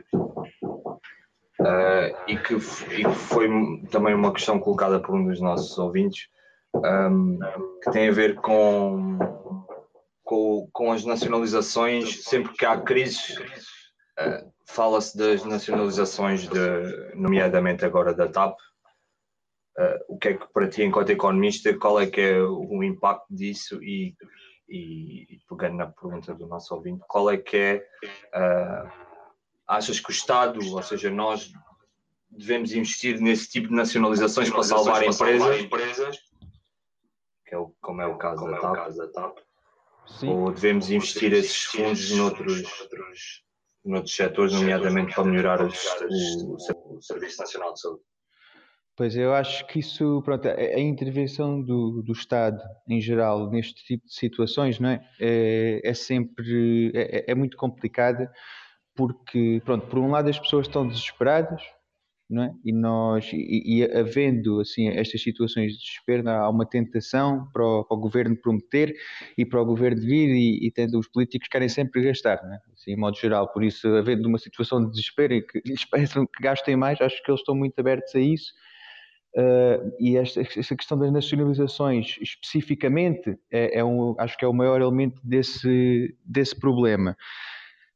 [1.61, 3.51] Uh, e, que, e que foi
[3.91, 6.29] também uma questão colocada por um dos nossos ouvintes,
[6.75, 7.39] um,
[7.85, 9.19] que tem a ver com,
[10.25, 12.25] com, com as nacionalizações.
[12.25, 13.37] Sempre que há crises,
[14.19, 18.57] uh, fala-se das nacionalizações, de, nomeadamente agora da TAP,
[19.79, 23.27] uh, o que é que para ti, enquanto economista, qual é que é o impacto
[23.31, 23.83] disso?
[23.83, 24.15] E,
[24.69, 27.87] e, pegando na pergunta do nosso ouvinte, qual é que é,
[28.35, 28.91] uh,
[29.67, 31.53] achas que o Estado, ou seja, nós
[32.31, 36.19] devemos investir nesse tipo de nacionalizações para salvar, para empresas, salvar empresas,
[37.47, 39.39] que é o, como é o caso, como da, é TAP, caso da TAP,
[40.07, 40.29] Sim.
[40.31, 43.45] ou devemos investir esses fundos noutros, noutros,
[43.85, 48.03] noutros setores, nomeadamente para melhorar os, o, o Serviço Nacional de Saúde?
[48.97, 53.83] Pois eu acho que isso, pronto, a, a intervenção do, do Estado em geral neste
[53.85, 55.01] tipo de situações, não é?
[55.19, 58.31] É, é sempre é, é, é, muito complicada
[58.95, 61.63] porque, pronto, por um lado as pessoas estão desesperadas,
[62.29, 62.55] não é?
[62.65, 67.85] E nós, e, e havendo assim estas situações de desespero, há uma tentação para o,
[67.85, 68.95] para o governo prometer
[69.39, 72.59] e para o governo vir e, e tendo os políticos querem sempre gastar, não é?
[72.75, 73.51] Assim, em modo geral.
[73.53, 77.23] Por isso, havendo uma situação de desespero e que eles pensam que gastem mais, acho
[77.23, 78.53] que eles estão muito abertos a isso
[79.35, 84.53] Uh, e esta, esta, questão das nacionalizações especificamente é, é, um, acho que é o
[84.53, 87.17] maior elemento desse, desse problema.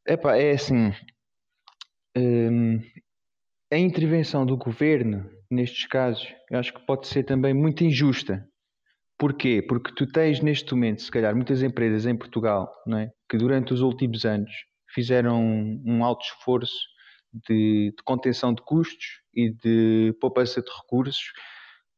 [0.09, 0.95] Epá, é assim,
[2.17, 2.81] um,
[3.71, 8.49] a intervenção do governo nestes casos, acho que pode ser também muito injusta.
[9.19, 9.63] Porquê?
[9.63, 13.11] Porque tu tens neste momento, se calhar, muitas empresas em Portugal não é?
[13.29, 14.51] que durante os últimos anos
[14.95, 16.96] fizeram um, um alto esforço
[17.49, 21.33] de, de contenção de custos e de poupança de recursos,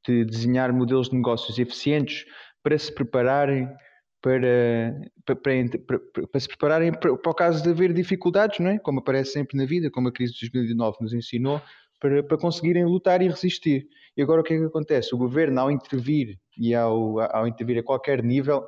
[0.06, 2.24] de desenhar modelos de negócios eficientes
[2.62, 3.68] para se prepararem
[4.20, 8.78] para, para, para, para, se prepararem para, o caso de haver dificuldades, não é?
[8.78, 11.62] como aparece sempre na vida, como a crise de 2009 nos ensinou,
[12.00, 13.86] para, para conseguirem lutar e resistir.
[14.16, 15.14] E agora o que é que acontece?
[15.14, 18.64] O governo, ao intervir e ao, ao intervir a qualquer nível,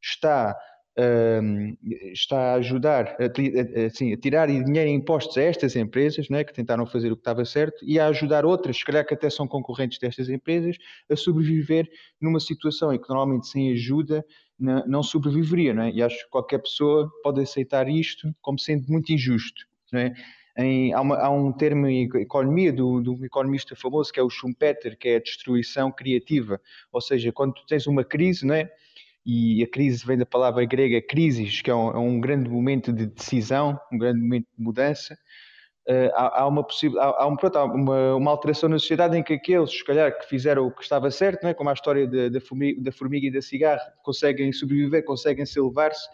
[0.00, 0.56] está
[0.98, 1.76] um,
[2.12, 6.52] está a ajudar a, assim, a tirar dinheiro em impostos a estas empresas né, que
[6.52, 9.48] tentaram fazer o que estava certo e a ajudar outras, se calhar que até são
[9.48, 10.76] concorrentes destas empresas,
[11.10, 11.88] a sobreviver
[12.20, 14.24] numa situação em que normalmente sem ajuda
[14.58, 15.72] não, não sobreviveria.
[15.72, 15.90] Né?
[15.94, 19.66] E acho que qualquer pessoa pode aceitar isto como sendo muito injusto.
[19.90, 20.14] Né?
[20.56, 24.28] Em, há, uma, há, um termo em economia do, do economista famoso que é o
[24.28, 26.60] Schumpeter, que é a destruição criativa.
[26.92, 28.70] Ou seja, quando tu tens uma crise, não é?
[29.24, 32.92] E a crise vem da palavra grega crisis, que é um, é um grande momento
[32.92, 35.16] de decisão, um grande momento de mudança.
[35.88, 39.16] Uh, há, há, uma possível, há, há, um, pronto, há uma, uma, alteração na sociedade
[39.16, 41.54] em que aqueles, se calhar, que fizeram o que estava certo, não é?
[41.54, 45.58] como a história da, da, formiga, da formiga, e da cigarra, conseguem sobreviver, conseguem se
[45.58, 46.08] elevar-se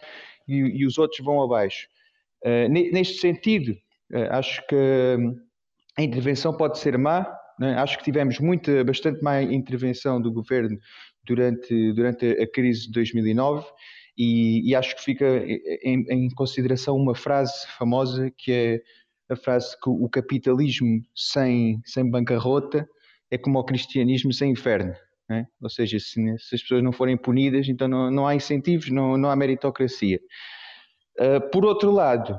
[0.47, 1.87] e, e, os outros vão abaixo.
[2.43, 3.73] Uh, neste sentido,
[4.11, 4.75] uh, acho que
[5.19, 5.35] hum,
[5.95, 7.27] a intervenção pode ser má,
[7.61, 7.73] é?
[7.73, 10.79] acho que tivemos muita, bastante má intervenção do governo
[11.29, 13.65] durante, durante a crise de 2009
[14.17, 15.45] e, e acho que fica
[15.83, 18.81] em, em, consideração uma frase famosa que é
[19.29, 22.89] a frase que o capitalismo sem, sem bancarrota
[23.29, 24.93] é como o cristianismo sem inferno.
[25.31, 25.45] É?
[25.61, 29.15] Ou seja, se, se, as pessoas não forem punidas, então não, não há incentivos, não,
[29.15, 30.19] não há meritocracia.
[31.19, 32.35] Uh, por outro lado,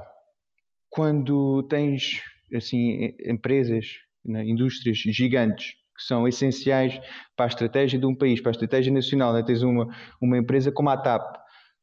[0.88, 2.20] quando tens
[2.52, 3.86] assim empresas,
[4.24, 6.98] né, indústrias gigantes que são essenciais
[7.36, 9.34] para a estratégia de um país, para a estratégia nacional.
[9.34, 9.42] Né?
[9.42, 9.86] Tens uma,
[10.20, 11.36] uma empresa como a TAP,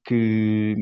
[0.03, 0.75] que,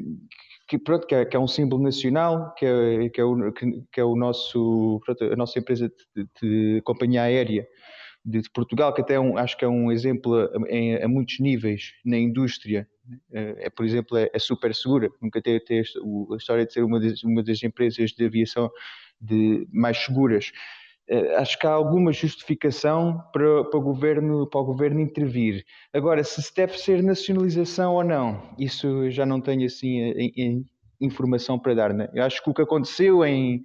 [0.68, 3.84] que, pronto, que, é, que é um símbolo nacional, que é, que é, o, que,
[3.92, 7.68] que é o nosso, pronto, a nossa empresa de, de companhia aérea
[8.24, 11.08] de, de, Portugal, que até é um, acho que é um exemplo a, a, a,
[11.08, 12.88] muitos níveis na indústria.
[13.34, 15.10] É, é por exemplo, é, é, super segura.
[15.22, 18.72] Nunca teve a história de ser uma das, uma das empresas de aviação
[19.20, 20.52] de, mais seguras.
[21.08, 25.64] Eh, acho que há alguma justificação para, para, o governo, para o governo intervir.
[25.94, 30.66] Agora, se deve ser nacionalização ou não, isso já não tenho assim
[31.00, 31.94] informação para dar.
[31.94, 32.10] Né?
[32.14, 33.62] Eu acho que o que aconteceu em,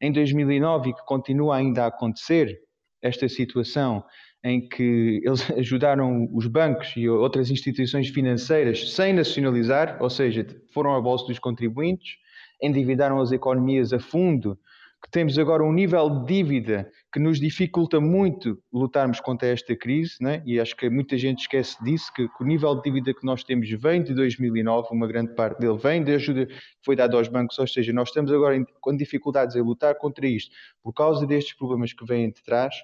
[0.00, 2.60] em 2009 e que continua ainda a acontecer,
[3.02, 4.04] esta situação
[4.42, 10.90] em que eles ajudaram os bancos e outras instituições financeiras sem nacionalizar, ou seja, foram
[10.90, 12.16] ao bolso dos contribuintes,
[12.62, 14.58] endividaram as economias a fundo
[15.04, 20.16] que temos agora um nível de dívida que nos dificulta muito lutarmos contra esta crise,
[20.18, 20.42] né?
[20.46, 23.44] e acho que muita gente esquece disso, que, que, o nível de dívida que nós
[23.44, 27.28] temos vem de 2009, uma grande parte dele vem da ajuda que foi dada aos
[27.28, 30.50] bancos, ou seja, nós estamos agora em, com dificuldades em lutar contra isto,
[30.82, 32.74] por causa destes problemas que vêm de trás.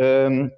[0.00, 0.48] Um,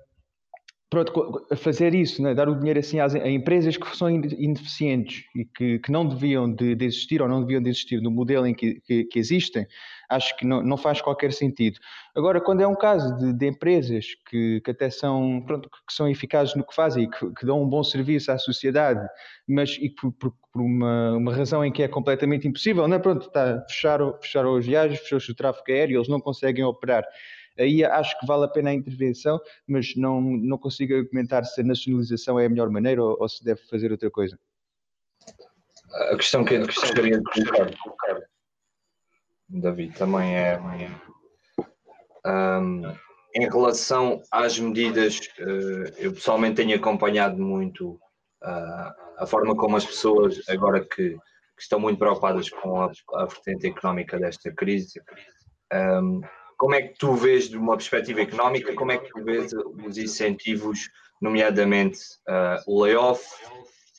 [0.89, 2.35] pronto, fazer isso, né?
[2.35, 6.53] dar o dinheiro assim às, a empresas que são ineficientes e que, que não deviam
[6.53, 9.67] de, de, existir ou não deviam de existir no modelo em que, que, que existem,
[10.09, 11.81] acho que não, não, faz qualquer sentido.
[12.15, 16.09] Agora, quando é um caso de, de empresas que, que, até são, pronto, que são
[16.09, 19.05] eficazes no que fazem e que, dão um bom serviço à sociedade,
[19.49, 23.01] mas e por, por, por uma, uma, razão em que é completamente impossível, não é?
[23.01, 27.05] Pronto, está, fecharam, fecharam as viagens, fechou-se o tráfego aéreo, eles não conseguem operar
[27.59, 31.65] aí acho que vale a pena a intervenção, mas não, não consigo argumentar se a
[31.65, 34.39] nacionalização é a melhor maneira ou, ou se deve fazer outra coisa.
[36.11, 38.23] A questão que eu gostaria de colocar,
[39.49, 40.59] David, também é
[42.27, 42.83] um,
[43.35, 47.93] em relação às medidas, uh, eu pessoalmente tenho acompanhado muito
[48.43, 53.27] uh, a forma como as pessoas, agora que, que estão muito preocupadas com a, a
[53.27, 55.01] vertente económica desta crise,
[55.73, 56.21] um,
[56.57, 59.99] como é que tu vês de uma perspectiva económica, como é que tu vês os
[59.99, 60.91] incentivos,
[61.21, 63.25] nomeadamente uh, o layoff,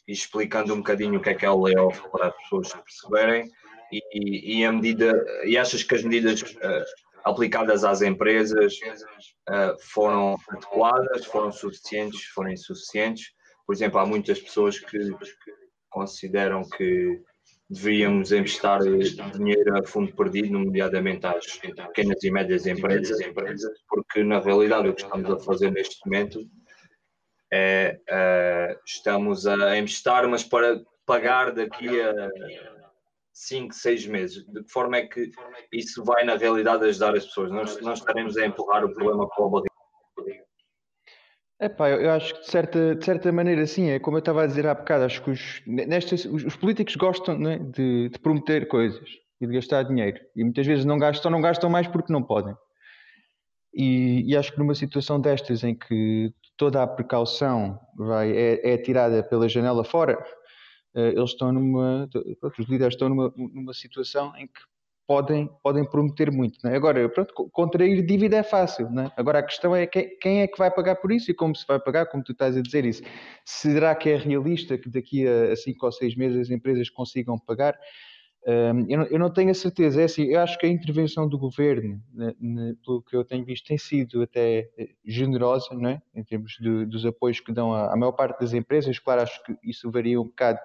[0.08, 3.52] e explicando um bocadinho o que é que é o layoff para as pessoas perceberem,
[3.92, 5.14] e, e, a medida,
[5.46, 6.86] e achas que as medidas uh,
[7.24, 8.74] aplicadas às empresas
[9.50, 13.32] uh, foram adequadas, foram suficientes, foram insuficientes?
[13.66, 14.98] Por exemplo, há muitas pessoas que
[15.90, 17.22] consideram que
[17.70, 23.20] devíamos emprestar dinheiro a fundo perdido, nomeadamente às pequenas e médias empresas,
[23.90, 26.40] porque na realidade o que estamos a fazer neste momento
[27.52, 32.30] é uh, estamos a emprestar, mas para pagar daqui a
[33.34, 34.46] 5, 6 meses.
[34.48, 35.32] De que forma é que
[35.72, 37.52] isso vai na realidade ajudar as pessoas?
[37.52, 39.67] Nós, nós estaremos a empurrar o problema para o
[41.60, 44.48] Epá, eu, acho que de certa, de certa maneira sim, é como eu estava a
[44.48, 48.68] dizer há bocado, acho que os, nestas, os, os políticos gostam né, de, de, prometer
[48.68, 49.10] coisas
[49.42, 52.56] e de gastar dinheiro e muitas vezes não gastam, não gastam mais porque não podem.
[53.74, 58.78] E, e acho que numa situação destas em que toda a precaução vai, é, é
[58.78, 60.24] tirada pela janela fora,
[60.94, 62.08] eles estão numa,
[62.44, 64.62] os líderes estão numa, numa situação em que
[65.08, 66.68] podem, podem prometer muito.
[66.68, 66.76] É?
[66.76, 68.88] Agora, pronto, contrair dívida é fácil.
[69.00, 69.12] É?
[69.16, 71.66] Agora, a questão é quem, quem, é que vai pagar por isso e como se
[71.66, 73.02] vai pagar, como tu estás a dizer isso.
[73.46, 77.80] Será que é realista que daqui a 5 ou 6 meses as empresas consigam pagar?
[78.46, 80.02] Um, eu, não, eu, não, tenho a certeza.
[80.02, 83.44] É assim, eu acho que a intervenção do governo, né, né, pelo que eu tenho
[83.44, 86.02] visto, tem sido até eh, generosa, não é?
[86.16, 89.00] em termos dos apoios que dão à maior parte das empresas.
[89.00, 90.60] Claro, acho que isso varia um bocado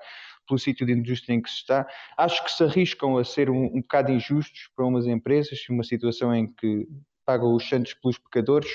[0.47, 1.87] pelo sítio de indústria em que se está.
[2.17, 6.35] Acho que se arriscam a ser um, um bocado injustos para umas empresas, uma situação
[6.35, 6.87] em que
[7.25, 8.71] pagam os santos pelos pecadores.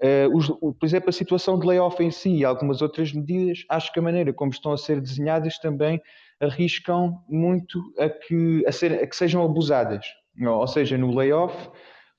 [0.00, 3.92] Uh, os, por exemplo, a situação de layoff em si e algumas outras medidas, acho
[3.92, 6.00] que a maneira como estão a ser desenhadas também
[6.40, 10.06] arriscam muito a que, a ser, a que sejam abusadas.
[10.40, 11.68] Ou seja, no layoff,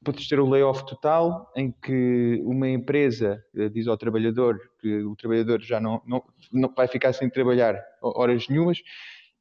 [0.03, 5.15] podes ter o layoff total, em que uma empresa eh, diz ao trabalhador que o
[5.15, 8.81] trabalhador já não, não, não vai ficar sem trabalhar horas nenhumas,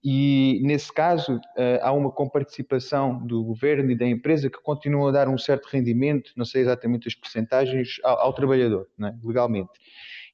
[0.02, 5.12] e nesse caso eh, há uma comparticipação do governo e da empresa que continuam a
[5.12, 9.14] dar um certo rendimento, não sei exatamente as percentagens, ao, ao trabalhador, é?
[9.24, 9.70] legalmente.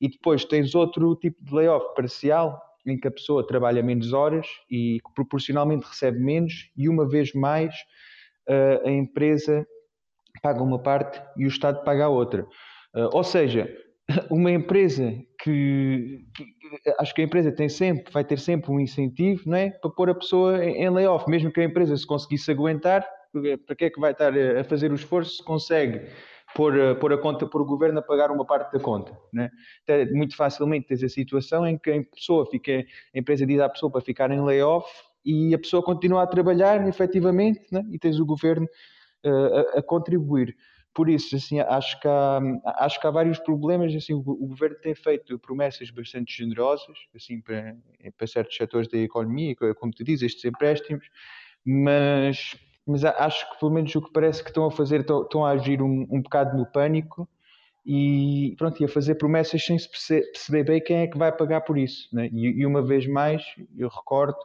[0.01, 4.47] E depois tens outro tipo de layoff parcial, em que a pessoa trabalha menos horas
[4.71, 7.75] e proporcionalmente recebe menos, e uma vez mais
[8.47, 9.67] eh, a empresa
[10.45, 12.43] paga uma parte e o Estado paga a outra.
[12.95, 13.67] Uh, ou seja,
[14.31, 15.11] uma empresa
[15.43, 16.45] que, que,
[16.99, 20.11] acho que a empresa tem sempre, vai ter sempre um incentivo, não é, para pôr
[20.11, 23.09] a pessoa em, em layoff, mesmo que a empresa se conseguisse aguentar,
[23.67, 26.03] para que é que vai estar a fazer o esforço se consegue
[26.55, 29.51] pôr, pôr a conta, pôr o governo a pagar uma parte da conta, né?
[30.13, 33.91] Muito facilmente tens a situação em que a pessoa fica, a empresa diz à pessoa
[33.91, 34.87] para ficar em layoff
[35.25, 37.83] e a pessoa continua a trabalhar efetivamente, né?
[37.91, 38.69] e tens o governo
[39.29, 40.57] a, a contribuir.
[40.95, 42.41] Por isso, assim, acho que há,
[42.79, 43.93] acho que há vários problemas.
[43.95, 47.77] Assim, o, o governo tem feito promessas bastante generosas assim, para,
[48.17, 51.05] para certos setores da economia, como tu dizes, estes empréstimos,
[51.65, 52.57] mas,
[52.87, 55.51] mas acho que, pelo menos, o que parece que estão a fazer, estão, estão a
[55.51, 57.29] agir um, um bocado no pânico
[57.85, 61.63] e, pronto, e a fazer promessas sem se perceber bem quem é que vai pagar
[61.63, 62.09] por isso.
[62.13, 62.29] Né?
[62.33, 63.43] E, e, uma vez mais,
[63.77, 64.37] eu recordo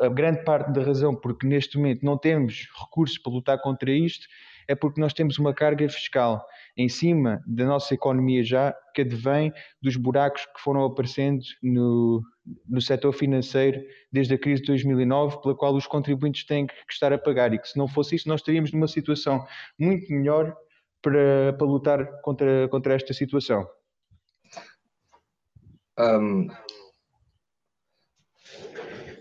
[0.00, 4.26] a grande parte da razão porque neste momento não temos recursos para lutar contra isto
[4.66, 6.46] é porque nós temos uma carga fiscal
[6.76, 12.22] em cima da nossa economia já que advém dos buracos que foram aparecendo no,
[12.68, 17.12] no setor financeiro desde a crise de 2009, pela qual os contribuintes têm que estar
[17.12, 19.44] a pagar e que se não fosse isso nós estaríamos numa situação
[19.78, 20.56] muito melhor
[21.02, 23.66] para, para lutar contra, contra esta situação.
[25.98, 26.48] Um,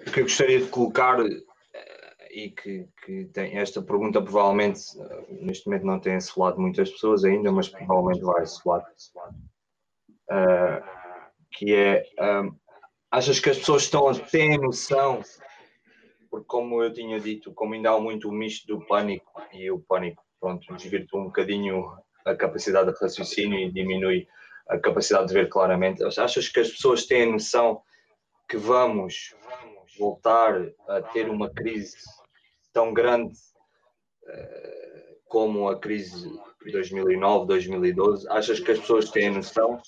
[0.09, 1.43] que eu gostaria de colocar eh,
[2.31, 7.23] e que, que, tem esta pergunta provavelmente eh, neste momento não tem falado muitas pessoas
[7.23, 8.83] ainda, mas provavelmente vai falar
[10.31, 10.83] uh,
[11.51, 12.55] que é um,
[13.11, 15.21] achas que as pessoas estão a ter noção
[16.29, 19.79] porque como eu tinha dito, como ainda há muito o misto do pânico e o
[19.79, 21.91] pânico pronto, desvirtua um bocadinho
[22.25, 24.27] a capacidade de raciocínio e diminui
[24.67, 26.03] a capacidade de ver claramente.
[26.03, 27.81] Achas que as pessoas têm noção
[28.47, 29.35] que vamos
[29.99, 31.97] voltar a ter uma crise
[32.73, 36.29] tão grande uh, como a crise
[36.65, 38.27] de 2009, 2012?
[38.29, 39.79] Achas que as pessoas têm noção?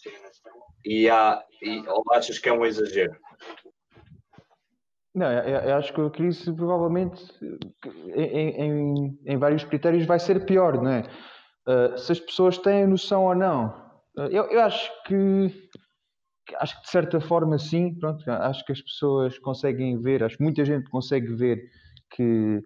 [0.86, 3.16] E, há, e, ou achas que é um exagero?
[5.14, 7.22] Não, eu, eu acho que a crise provavelmente
[8.16, 11.04] em, em, em, vários critérios vai ser pior, não é?
[11.68, 13.68] Uh, se as pessoas têm noção ou não.
[14.18, 15.61] Uh, eu, eu acho que
[16.58, 20.44] acho que de certa forma sim, pronto, acho que as pessoas conseguem ver, acho que
[20.44, 21.62] muita gente consegue ver
[22.10, 22.62] que,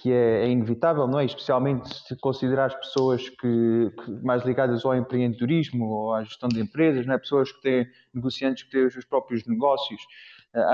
[0.00, 1.24] que é, é inevitável, não é?
[1.24, 6.60] Especialmente se considerar as pessoas que, que, mais ligadas ao empreendedorismo ou à gestão de
[6.60, 7.18] empresas, não é?
[7.18, 10.00] Pessoas que têm, negociantes que têm os seus próprios negócios,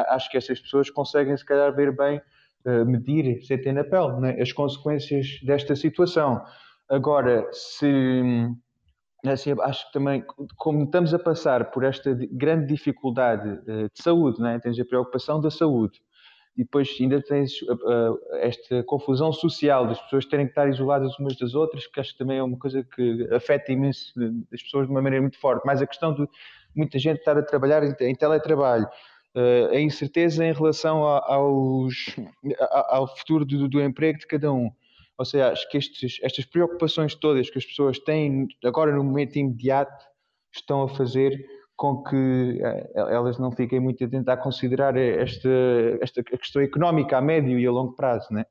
[0.08, 2.20] acho que essas pessoas conseguem se calhar ver bem,
[2.64, 4.42] eh, medir, sem ter na pele, é?
[4.42, 6.42] as consequências desta situação.
[6.88, 7.86] Agora, se
[9.32, 10.24] assim, acho que também,
[10.56, 14.58] como estamos a passar por esta grande dificuldade uh, de saúde, né?
[14.58, 16.00] tens a preocupação da saúde,
[16.56, 21.18] e depois ainda tens uh, uh, esta confusão social das pessoas terem que estar isoladas
[21.18, 24.12] umas das outras, que acho que também é uma coisa que afeta imenso
[24.52, 25.64] as pessoas de uma maneira muito forte.
[25.66, 26.26] Mais a questão de
[26.74, 28.86] muita gente estar a trabalhar em, teletrabalho,
[29.70, 32.16] a incerteza em relação aos,
[32.70, 34.70] ao futuro do, do emprego de cada um.
[35.18, 39.36] Ou seja, acho que estes, estas preocupações todas que as pessoas têm agora no momento
[39.36, 40.04] imediato
[40.52, 41.44] estão a fazer
[41.74, 45.48] com que eh, elas não fiquem muito a tentar considerar esta,
[46.00, 48.44] esta questão económica a médio e a longo prazo, né?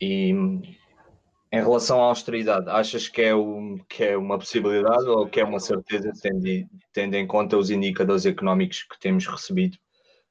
[0.00, 0.30] E
[1.52, 5.44] Em relação à austeridade, achas que é, um, que é uma possibilidade ou que é
[5.44, 9.78] uma certeza, tendo, tendo em conta os indicadores económicos que temos recebido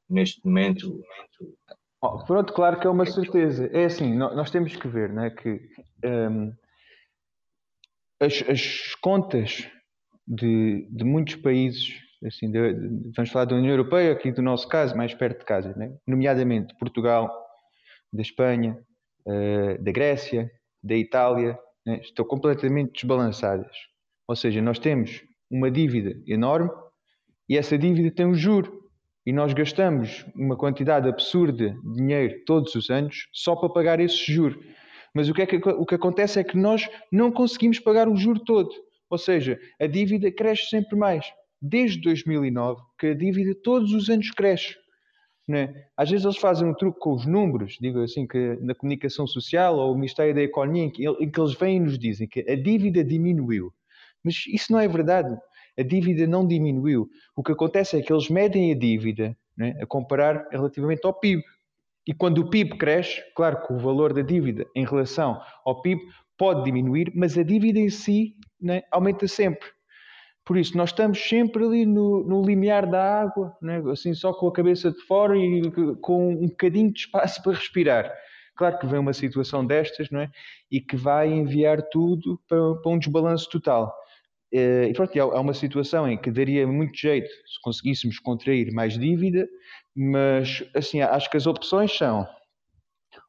[0.10, 1.02] neste momento?
[2.02, 3.70] Oh, pronto, claro que é uma certeza.
[3.74, 5.62] É assim, nós temos que ver né, que
[6.04, 6.54] um,
[8.20, 9.68] as, as, contas
[10.28, 11.94] de, de, muitos países,
[12.26, 15.46] assim, de, de, vamos falar da União Europeia, aqui do nosso caso, mais perto de
[15.46, 15.96] casa, né?
[16.08, 17.30] nomeadamente Portugal,
[18.12, 18.78] da Espanha,
[19.26, 20.50] uh, da Grécia,
[20.84, 22.00] da Itália, né?
[22.02, 23.76] estão completamente desbalançadas.
[24.28, 26.70] Ou seja, nós temos uma dívida enorme
[27.48, 28.85] e essa dívida tem um juro.
[29.26, 34.32] E nós gastamos uma quantidade absurda de dinheiro todos os anos só para pagar esse
[34.32, 34.60] juro.
[35.14, 38.16] Mas o que, é que, o que acontece é que nós não conseguimos pagar o
[38.16, 38.70] juro todo.
[39.10, 41.26] Ou seja, a dívida cresce sempre mais.
[41.62, 44.76] Desde 2009 que a dívida todos os anos cresce.
[45.48, 45.74] Né?
[45.96, 49.78] Às vezes eles fazem um truque com os números, digo assim, que na comunicação social
[49.78, 53.04] ou o Ministério da Economia, em que, eles vêm e nos dizem que a dívida
[53.04, 53.72] diminuiu.
[54.24, 55.36] Mas isso não é verdade.
[55.78, 57.10] A dívida não diminuiu.
[57.36, 61.44] O que acontece é que eles medem a dívida né, a comparar relativamente ao PIB.
[62.08, 66.02] E quando o PIB cresce, claro que o valor da dívida em relação ao PIB
[66.38, 69.68] pode diminuir, mas a dívida em si né, aumenta sempre.
[70.46, 73.82] Por isso, nós estamos sempre ali no, no limiar da água, né?
[73.92, 75.72] assim só com a cabeça de fora e
[76.02, 78.14] com um bocadinho de espaço para respirar.
[78.56, 80.30] Claro que vem uma situação destas não é?
[80.72, 83.94] e que vai enviar tudo para, para um desbalanço total.
[84.54, 88.98] Eh, e pronto, há uma situação em que daria muito jeito se conseguíssemos contrair mais
[88.98, 89.48] dívida,
[89.96, 92.28] mas assim, acho que as opções são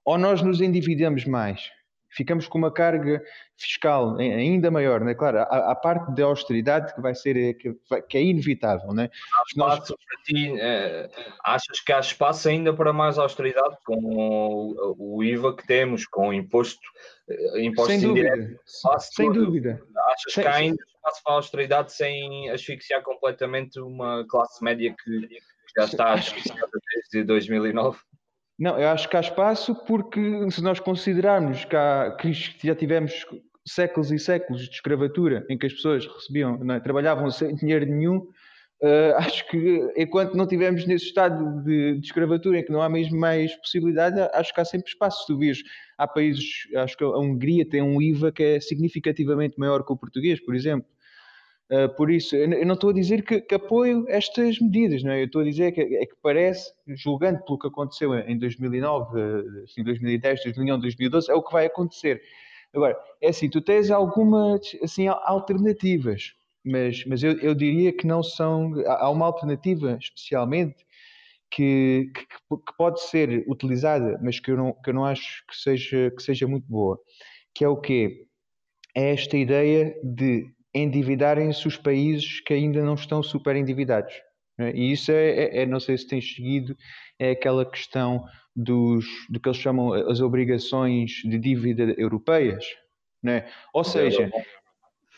[0.05, 1.71] ou nós nos endividamos mais
[2.17, 3.23] ficamos com uma carga
[3.57, 5.15] fiscal ainda maior, né?
[5.15, 7.77] Claro, a, a parte da austeridade que vai ser eh, que,
[8.09, 9.11] que é inevitável, né?
[9.55, 9.79] Nós...
[9.81, 11.11] para ti, é,
[11.45, 16.29] achas que há espaço ainda para mais austeridade com o, o IVA que temos, com
[16.29, 16.81] o imposto,
[17.57, 18.61] imposto sem dúvida,
[18.99, 19.45] sem todo.
[19.45, 19.83] dúvida.
[20.13, 24.95] Achas sem, que há ainda espaço para a austeridade sem asfixiar completamente uma classe média
[25.03, 25.29] que
[25.77, 26.71] já está asfixiada
[27.13, 27.99] desde 2009?
[28.59, 33.27] Não, eu acho que há espaço porque se nós considerarmos que, há, que já tivemos
[33.67, 36.81] séculos e séculos de escravatura em que as pessoas recebiam, é?
[36.81, 42.61] trabalhavam sem dinheiro nenhum, uh, acho que enquanto não tivermos nesse estado de, de, escravatura
[42.61, 45.21] em que não há mesmo mais possibilidade, acho que há sempre espaço.
[45.21, 45.63] Se tu vires,
[45.99, 49.97] há países, acho que a Hungria tem um IVA que é significativamente maior que o
[49.97, 50.89] português, por exemplo.
[51.71, 55.23] Uh, por isso, eu não estou a dizer que, que, apoio estas medidas, não é?
[55.23, 59.21] eu estou a dizer que, é que parece, julgando pelo que aconteceu em 2009,
[59.65, 62.23] assim, 2010, 2011, 2012, é o que vai acontecer.
[62.73, 68.23] Agora, é assim, tu tens algumas assim, alternativas, mas, mas eu, eu diria que não
[68.23, 68.73] são.
[68.87, 70.85] Há uma alternativa, especialmente,
[71.51, 75.57] que, que, que, pode ser utilizada, mas que eu não, que eu não acho que
[75.57, 76.99] seja, que seja muito boa,
[77.55, 78.27] que é o quê?
[78.95, 84.13] É esta ideia de endividarem-se os países que ainda não estão super endividados.
[84.59, 84.73] Né?
[84.75, 86.77] E isso é, é, é, não sei se tens seguido,
[87.19, 88.25] é aquela questão
[88.55, 92.65] dos, do que eles chamam as obrigações de dívida europeias.
[93.23, 93.49] Né?
[93.73, 94.31] Ou seja,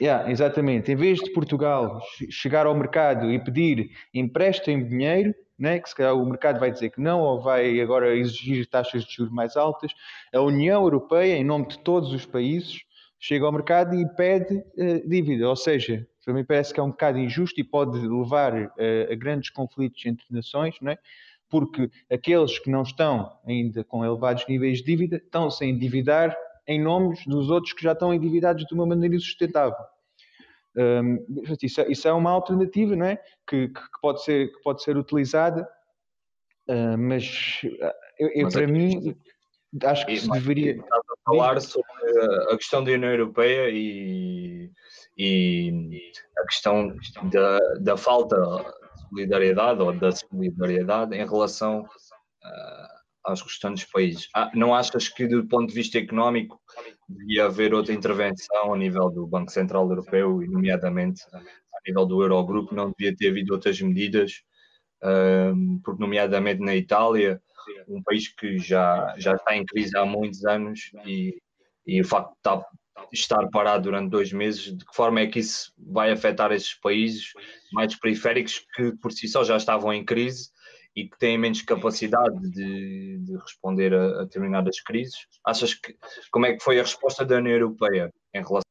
[0.01, 2.01] yeah, exatamente, em vez de Portugal
[2.31, 6.91] chegar ao mercado e pedir emprestem dinheiro, né, que se calhar o mercado vai dizer
[6.91, 9.93] que não, ou vai agora exigir taxas de juros mais altas,
[10.33, 12.83] a União Europeia, em nome de todos os países,
[13.19, 15.49] chega ao mercado e pede uh, dívida.
[15.49, 19.15] Ou seja, para mim parece que é um bocado injusto e pode levar uh, a
[19.15, 20.99] grandes conflitos entre nações, não é?
[21.49, 26.81] porque aqueles que não estão ainda com elevados níveis de dívida estão-se a endividar em
[26.81, 29.85] nomes dos outros que já estão endividados de uma maneira insustentável.
[30.77, 31.25] Um,
[31.63, 33.17] isso, é, isso, é uma alternativa não é?
[33.47, 35.69] que, que, pode, ser, que pode ser utilizada,
[36.69, 37.61] uh, mas,
[38.19, 39.17] eu, eu, mas para mim
[39.83, 40.77] acho que se deveria
[41.29, 41.93] falar sobre
[42.51, 44.71] a questão da União Europeia e,
[45.17, 46.97] e a questão
[47.31, 54.29] da, da falta de solidariedade ou da solidariedade em relação uh, aos restantes países.
[54.35, 56.59] Ah, não achas que, do ponto de vista económico,
[57.07, 61.41] devia haver outra intervenção a nível do Banco Central Europeu e, nomeadamente, a
[61.87, 64.43] nível do Eurogrupo, não devia ter havido outras medidas,
[65.03, 67.39] uh, porque, nomeadamente na Itália,
[67.89, 71.41] um país que já, já está em crise há muitos anos e,
[71.87, 72.35] e o facto
[73.11, 76.75] de estar, parado durante dois meses, de que forma é que isso vai afetar esses
[76.75, 77.33] países
[77.73, 80.51] mais periféricos que por si só já estavam em crise
[80.95, 85.27] e que têm menos capacidade de, de responder a, a, determinadas crises?
[85.47, 85.95] Achas que
[86.31, 88.68] como é que foi a resposta da União Europeia em relação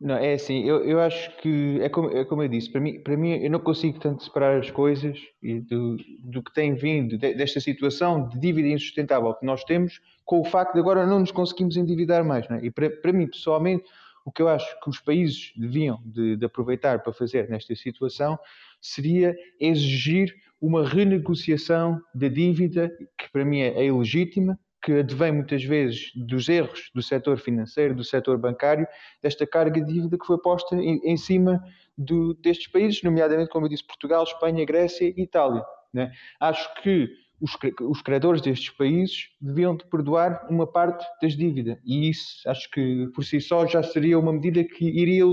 [0.00, 3.00] Não, é assim, eu, eu acho que é como, é como eu disse, para mim,
[3.00, 7.18] para mim eu não consigo tanto separar as coisas e do, do que tem vindo
[7.18, 11.18] de- desta situação de dívida insustentável que nós temos com o facto de agora não
[11.18, 12.48] nos conseguimos endividar mais.
[12.48, 12.64] Não é?
[12.66, 13.84] E para, para mim, pessoalmente,
[14.24, 18.38] o que eu acho que os países deviam de, de aproveitar para fazer nesta situação
[18.80, 22.88] seria exigir uma renegociação da dívida,
[23.18, 24.56] que para mim é, é ilegítima,
[24.88, 28.86] que advém muitas vezes dos erros do setor financeiro, do setor bancário,
[29.22, 31.62] desta carga de dívida que foi posta em, em cima
[31.96, 35.62] do, destes países, nomeadamente, como eu disse, Portugal, Espanha, Grécia e Itália.
[35.92, 36.10] Né?
[36.40, 37.06] Acho que
[37.38, 42.70] os, os credores destes países deviam de perdoar uma parte das dívidas e isso acho
[42.70, 45.24] que por si só já seria uma medida que iria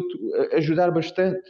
[0.51, 1.49] ajudar bastante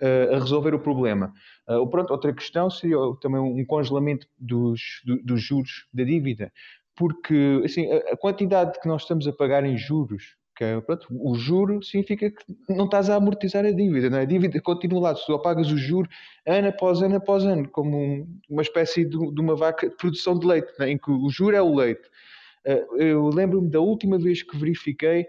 [0.00, 1.34] uh, a resolver o problema.
[1.68, 6.52] Uh, pronto, outra questão seria também um congelamento dos, do, dos juros da dívida
[7.00, 11.82] porque assim, a, quantidade que nós estamos a pagar em juros, é, pronto, o juro
[11.82, 14.20] significa que não estás a amortizar a dívida, não é?
[14.20, 16.06] a dívida continua lá, tu só pagas o juro
[16.46, 20.38] ano após ano após ano, como um, uma espécie de, de, uma vaca de produção
[20.38, 20.90] de leite, é?
[20.90, 22.06] em que o juro é o leite.
[22.66, 25.26] Eh, eu lembro-me da última vez que verifiquei,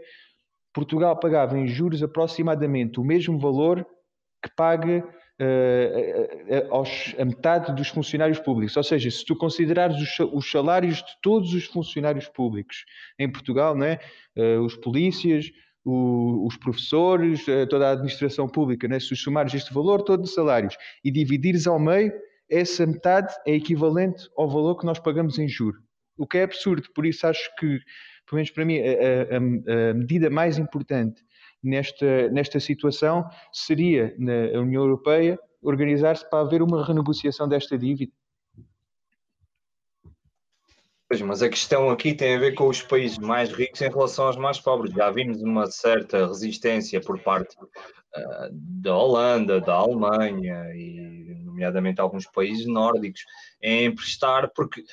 [0.74, 3.88] Portugal pagava em juros aproximadamente o mesmo valor
[4.43, 5.07] que paga
[5.41, 8.77] uh, aos, a metade dos funcionários públicos.
[8.77, 12.85] Ou seja, se tu considerares os, os salários de todos os funcionários públicos
[13.17, 13.99] em Portugal, né?
[14.37, 15.51] Uh, os polícias,
[15.83, 18.99] o, os professores, uh, toda a administração pública, né?
[18.99, 22.13] se somares este valor todo de salários e dividires ao meio,
[22.49, 25.79] essa metade é equivalente ao valor que nós pagamos em juro.
[26.17, 27.79] O que é absurdo, por isso acho que,
[28.27, 31.23] pelo menos para mim, a, a, a medida mais importante
[31.64, 38.12] nesta, nesta situação seria, na União Europeia, organizar-se para haver uma renegociação desta dívida.
[41.07, 44.28] Pois, mas a questão aqui tem a ver com os países mais ricos em relação
[44.28, 44.93] aos mais pobres.
[44.93, 52.26] Já vimos uma certa resistência por parte uh, da Holanda, da Alemanha e, nomeadamente, alguns
[52.28, 53.26] países nórdicos
[53.62, 54.86] em emprestar, porque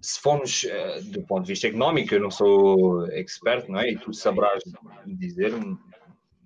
[0.00, 3.90] se formos uh, do ponto de vista económico, eu não sou expert, não é?
[3.90, 4.62] E tu sabrás
[5.06, 5.52] dizer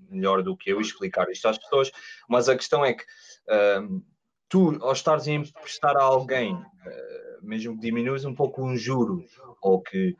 [0.08, 1.90] melhor do que eu explicar isto às pessoas,
[2.28, 4.02] mas a questão é que uh,
[4.48, 6.62] tu, ao estares a emprestar a alguém, uh,
[7.42, 9.24] mesmo que diminuas um pouco um juro,
[9.60, 10.16] ou que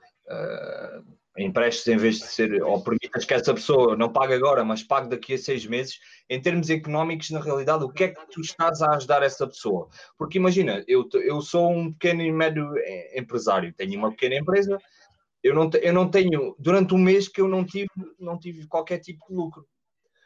[1.39, 5.09] emprestes em vez de ser, ou permitas que essa pessoa não pague agora, mas pague
[5.09, 8.83] daqui a seis meses, em termos económicos, na realidade, o que é que tu estás
[8.83, 9.89] a ajudar essa pessoa?
[10.19, 14.79] Porque imagina, eu, eu sou um pequeno e médio eh, empresário, tenho uma pequena empresa,
[15.43, 18.99] eu não, eu não tenho, durante um mês que eu não tive, não tive qualquer
[18.99, 19.67] tipo de lucro.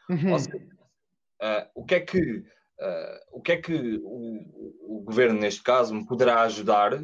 [0.09, 0.37] Uhum.
[0.37, 5.63] Seja, uh, o que é que, uh, o, que é que o, o governo, neste
[5.63, 7.01] caso, me poderá ajudar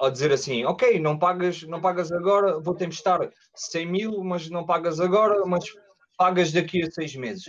[0.00, 4.64] a dizer assim, ok, não pagas, não pagas agora, vou-te emprestar 100 mil, mas não
[4.64, 5.64] pagas agora, mas
[6.16, 7.46] pagas daqui a seis meses.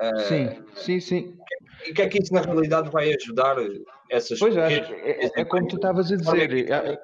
[0.00, 1.38] Uh, sim, sim, sim.
[1.86, 3.56] E o que é que isso na realidade vai ajudar
[4.10, 6.70] essas Pois é, é, é como tu estavas a dizer.
[6.70, 6.98] É,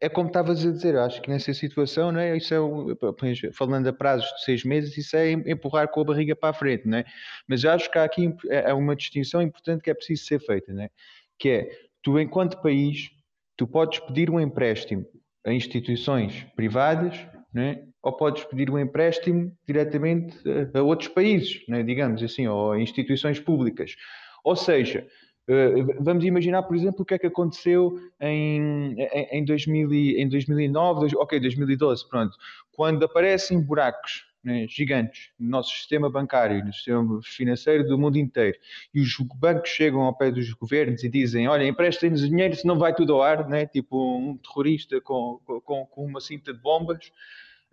[0.00, 2.36] é como estavas a dizer, acho que nessa situação, não é?
[2.36, 6.50] Isso é, falando a prazos de seis meses, isso é empurrar com a barriga para
[6.50, 7.04] a frente, não é?
[7.46, 10.72] Mas acho que há aqui é, é uma distinção importante que é preciso ser feita,
[10.72, 10.90] não é?
[11.38, 11.70] Que é,
[12.02, 13.10] tu enquanto país,
[13.58, 15.04] tu podes pedir um empréstimo
[15.44, 17.18] a instituições privadas,
[17.52, 17.84] né?
[18.02, 20.38] ou podes pedir um empréstimo diretamente
[20.72, 21.82] a, outros países, né?
[21.82, 23.96] digamos assim, ou a instituições públicas.
[24.44, 25.06] Ou seja,
[25.48, 28.94] eh, vamos imaginar, por exemplo, o que é que aconteceu em,
[29.32, 32.36] em, 2000, em 2009, ok, 2012, pronto,
[32.72, 38.56] quando aparecem buracos né, gigantes no nosso sistema bancário, no sistema financeiro do mundo inteiro,
[38.94, 42.94] e os bancos chegam ao pé dos governos e dizem: Olha, emprestem-nos dinheiro, senão vai
[42.94, 47.10] tudo ao ar, né, tipo um terrorista com, com, com uma cinta de bombas.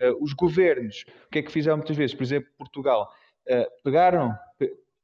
[0.01, 2.13] Uh, os governos, o que é que fizeram muitas vezes?
[2.13, 3.09] Por exemplo, Portugal,
[3.47, 4.37] uh, pegaram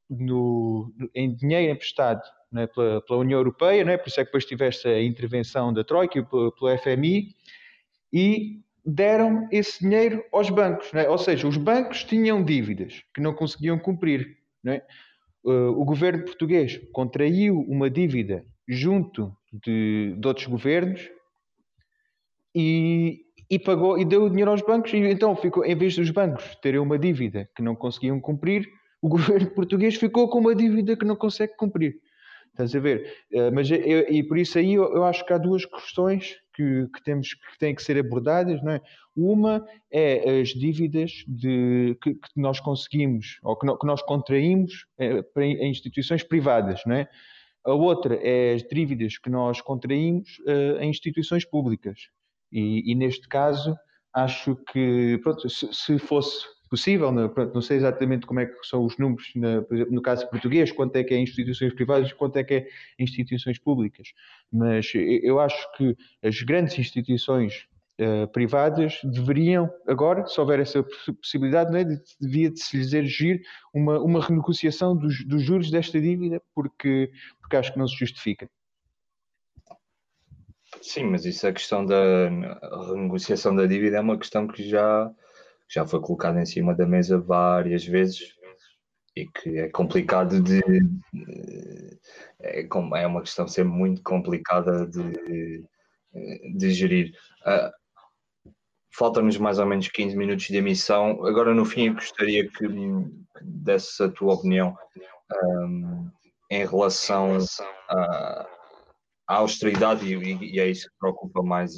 [0.09, 4.45] no, em dinheiro emprestado né, pela, pela, União Europeia, né, por isso é que depois
[4.45, 7.33] tiveste a intervenção da Troika pelo, pelo FMI,
[8.11, 10.93] e deram esse dinheiro aos bancos.
[10.93, 11.09] É?
[11.09, 14.37] Ou seja, os bancos tinham dívidas que não conseguiam cumprir.
[14.65, 14.81] É?
[15.43, 21.09] Uh, o governo português contraiu uma dívida junto de, de outros governos
[22.55, 24.93] e, e, pagou e deu o dinheiro aos bancos.
[24.93, 28.67] E então, ficou, em vez dos bancos terem uma dívida que não conseguiam cumprir,
[29.01, 31.95] o governo português ficou com uma dívida que não consegue cumprir.
[32.51, 33.13] Estás a ver?
[33.33, 36.87] Uh, mas eu, e por isso aí eu, eu, acho que há duas questões que,
[36.93, 38.81] que, temos que têm que ser abordadas, não é?
[39.15, 44.85] Uma é as dívidas de, que, que nós conseguimos ou que, no, que nós contraímos
[44.97, 47.09] é, em instituições privadas, não é?
[47.63, 52.09] A outra é as dívidas que nós contraímos uh, em instituições públicas.
[52.51, 53.75] E, e, neste caso,
[54.13, 57.11] acho que, pronto, se, se fosse possível.
[57.11, 60.27] Não, não sei exatamente como é que são os números, na, por exemplo, no caso
[60.29, 62.67] português, quanto é que é instituições privadas, quanto é que é
[62.97, 64.13] instituições públicas.
[64.51, 67.67] Mas eu acho que as grandes instituições
[67.99, 70.81] uh, privadas deveriam, agora, se houver essa
[71.21, 71.85] possibilidade, não é,
[72.19, 73.41] devia de se lhes exigir
[73.73, 77.11] uma, uma renegociação dos, dos juros desta dívida, porque,
[77.41, 78.49] porque acho que não se justifica.
[80.81, 82.29] Sim, mas isso a questão da
[82.87, 85.11] renegociação da dívida é uma questão que já,
[85.71, 88.35] já foi colocada em cima da mesa várias vezes
[89.15, 90.61] e que é complicado de.
[92.39, 95.65] É, é uma questão sempre muito complicada de,
[96.55, 97.13] de gerir.
[97.45, 97.81] Uh,
[98.93, 101.25] Faltam-nos mais ou menos 15 minutos de emissão.
[101.25, 102.67] Agora, no fim, gostaria que,
[103.41, 104.75] desse a tua opinião
[105.43, 106.09] um,
[106.49, 107.37] em relação
[107.89, 108.45] a
[109.31, 111.75] a austeridade, e, e, é isso que preocupa mais,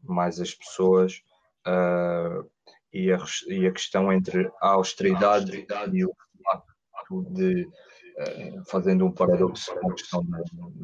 [0.00, 1.20] mais as pessoas,
[1.66, 2.48] uh,
[2.92, 3.18] e, a,
[3.48, 5.96] e, a, questão entre a austeridade, a austeridade.
[5.96, 6.14] e o
[6.44, 10.38] facto de, uh, fazendo um paradoxo com a questão da,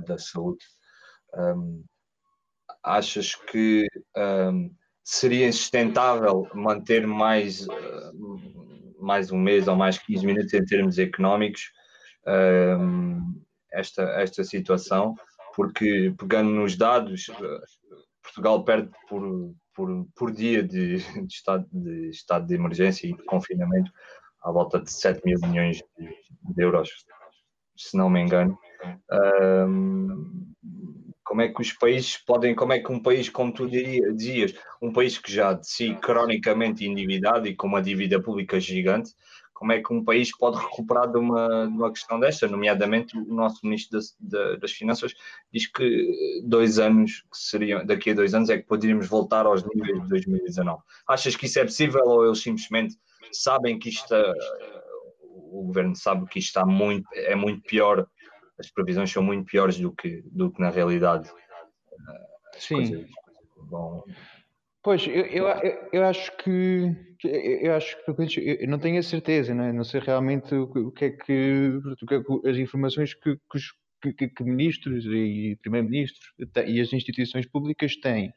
[0.06, 0.64] da saúde,
[1.34, 1.84] um,
[2.82, 3.86] achas que
[4.16, 10.98] um, seria sustentável manter mais, uh, mais um mês ou mais 15 minutos em termos
[10.98, 11.70] económicos
[12.26, 13.42] um,
[13.72, 15.14] esta, esta situação?
[15.58, 17.60] porque pegando nos dados, eh,
[18.22, 23.22] Portugal perde por, por, por dia de, de, estado, de estado de emergência e de
[23.22, 23.92] confinamento
[24.42, 26.90] à volta de 7 mil milhões de, euros,
[27.76, 28.58] se não me engano.
[29.68, 30.52] Um,
[31.22, 34.92] como é que os países podem, como é que um país, como tu dizias, um
[34.92, 39.12] país que já de si cronicamente endividado e com uma dívida pública gigante,
[39.58, 43.34] como é que um país pode recuperar de uma, de uma questão desta, nomeadamente o
[43.34, 45.12] nosso Ministro das, das Finanças
[45.52, 49.64] diz que dois anos, que seriam, daqui a dois anos, é que poderíamos voltar aos
[49.64, 50.80] níveis de 2019.
[51.08, 52.96] Achas que isso é possível ou eles simplesmente
[53.32, 54.14] sabem que isto,
[55.32, 58.06] o governo sabe que isto está muito, é muito pior,
[58.60, 61.28] as previsões são muito piores do que, do que na realidade
[62.54, 62.76] as Sim.
[62.76, 63.10] coisas
[63.68, 64.04] vão
[64.88, 65.46] Pois, eu, eu,
[65.92, 69.70] eu, acho que eu acho que eu não tenho a certeza, não, é?
[69.70, 73.38] não sei realmente o, que é que, o que, é as informações que,
[74.16, 76.32] que, que, ministros e primeiro-ministros
[76.66, 78.32] e as instituições públicas têm.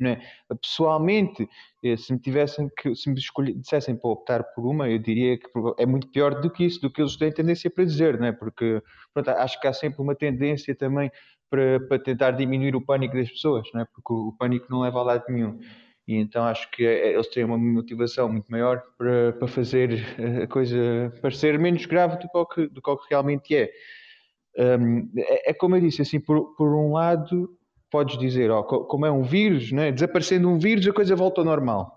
[0.00, 0.20] É?
[0.62, 1.48] Pessoalmente,
[1.82, 5.36] eh, se me tivessem que se me escolher, dissessem para optar por uma, eu diria
[5.36, 8.28] que é muito pior do que isso, do que eles têm tendência para dizer, não
[8.28, 8.32] é?
[8.32, 8.80] Porque
[9.12, 11.10] pronto, acho que há sempre uma tendência também
[11.50, 13.84] para, para tentar diminuir o pânico das pessoas, não é?
[13.86, 15.58] Porque o, o pânico não leva a lado nenhum.
[16.06, 20.04] E então acho que é, eles têm uma motivação muito maior para, para fazer
[20.42, 23.70] a coisa parecer menos grave do que, do que realmente é.
[24.58, 25.50] Um, é.
[25.50, 25.54] é.
[25.54, 27.50] como eu disse, assim, por, por um lado,
[27.90, 29.92] podes dizer, ó, como é um vírus, né?
[29.92, 31.92] desaparecendo um vírus, a coisa volta ao normal.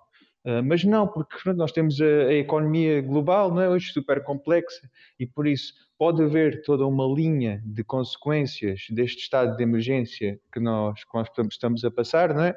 [0.45, 3.69] Uh, mas não, porque nós temos a, a, economia global não é?
[3.69, 4.89] hoje super complexa
[5.19, 10.61] e por isso pode haver toda uma linha de consequências deste estado de emergência que
[10.61, 12.55] nós, que nós estamos a passar, não é?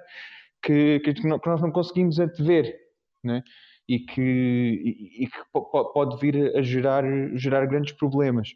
[0.63, 2.75] Que, que, nós não conseguimos antever,
[3.23, 3.43] né?
[3.89, 7.05] e que, e, e que pode vir a gerar,
[7.37, 8.53] gerar grandes problemas.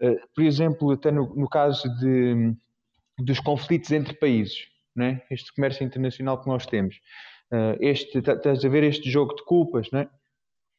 [0.00, 2.54] Uh, por exemplo, até no, no caso de,
[3.18, 5.22] dos conflitos entre países, né?
[5.30, 6.96] este comércio internacional que nós temos.
[7.52, 10.08] Uh, este, estás a ver este jogo de culpas né?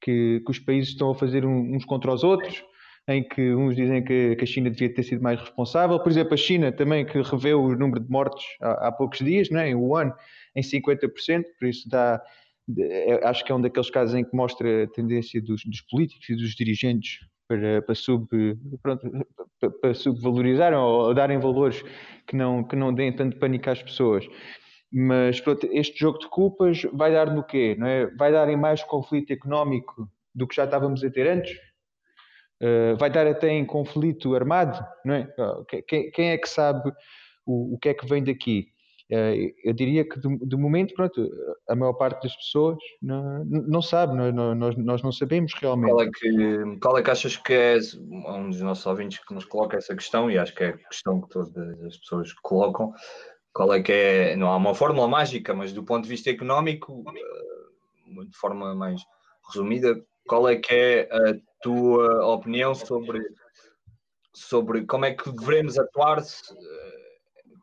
[0.01, 2.63] que, que os países estão a fazer uns contra os outros,
[3.07, 5.99] em que uns dizem que, que, a China devia ter sido mais responsável.
[5.99, 9.49] Por exemplo, a China também que reveu o número de mortes há, há poucos dias,
[9.49, 9.69] né?
[9.69, 10.13] em Wuhan,
[10.55, 12.21] em 50%, por isso dá,
[12.77, 16.29] é, acho que é um daqueles casos em que mostra a tendência dos, dos políticos
[16.29, 18.27] e dos dirigentes para, para, sub,
[18.81, 19.09] pronto,
[19.59, 21.83] para, para subvalorizarem ou darem valores
[22.27, 24.25] que não, que não deem tanto pânico às pessoas.
[24.91, 27.75] Mas pronto, este jogo de culpas vai dar no quê?
[27.77, 28.07] Não é?
[28.15, 31.57] Vai dar em mais conflito económico do que já estávamos a ter antes?
[32.61, 34.85] Uh, vai dar até em conflito armado?
[35.03, 35.33] Não é?
[35.87, 36.91] Quem, quem é que sabe
[37.45, 38.71] o, o que é que vem daqui?
[39.11, 41.29] Eh, eu diria que de, momento, pronto,
[41.67, 45.91] a maior parte das pessoas não, não sabe, nós, nós não sabemos realmente.
[45.91, 49.43] Qual é, que, qual é que achas que é um dos nossos ouvintes que nos
[49.43, 51.53] coloca essa questão, e acho que é a questão que todas
[51.83, 52.93] as pessoas colocam,
[53.53, 57.03] qual é que é, não há uma fórmula mágica, mas do ponto de vista económico,
[57.09, 59.01] eh, de forma mais
[59.45, 63.21] resumida, qual é que é a tua opinião sobre,
[64.33, 66.21] sobre como é que devemos atuar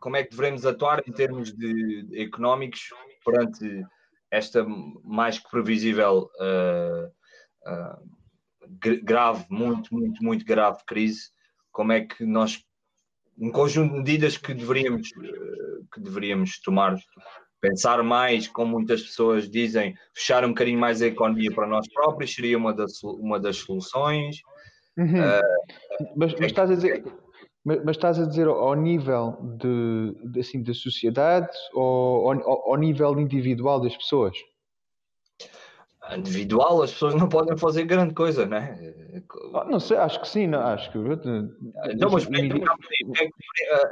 [0.01, 2.89] como é que devemos atuar em termos de, de económicos
[3.25, 3.85] perante
[4.31, 4.65] esta
[5.05, 7.07] mais que previsível uh,
[7.71, 11.31] uh, grave, muito, muito, muito grave crise?
[11.73, 12.63] Como é que nós,
[13.37, 15.09] um conjunto de medidas que deveríamos,
[15.93, 16.97] que deveríamos tomar
[17.61, 22.35] Pensar mais, como muitas pessoas dizem, fechar um bocadinho mais a economia para nós próprios
[22.35, 24.37] seria uma das, uma das soluções.
[24.97, 25.21] Uhum.
[25.21, 27.05] Uh, mas, mas, estás a dizer,
[27.65, 32.77] mas, mas, estás a dizer ao nível de, de assim, da sociedade ou ao, ao
[32.77, 34.37] nível individual das pessoas?
[36.17, 39.23] Individual, as pessoas não podem fazer grande coisa, não é?
[39.55, 40.99] Ah, não sei, acho que sim, não, acho que.
[40.99, 42.27] Então, mas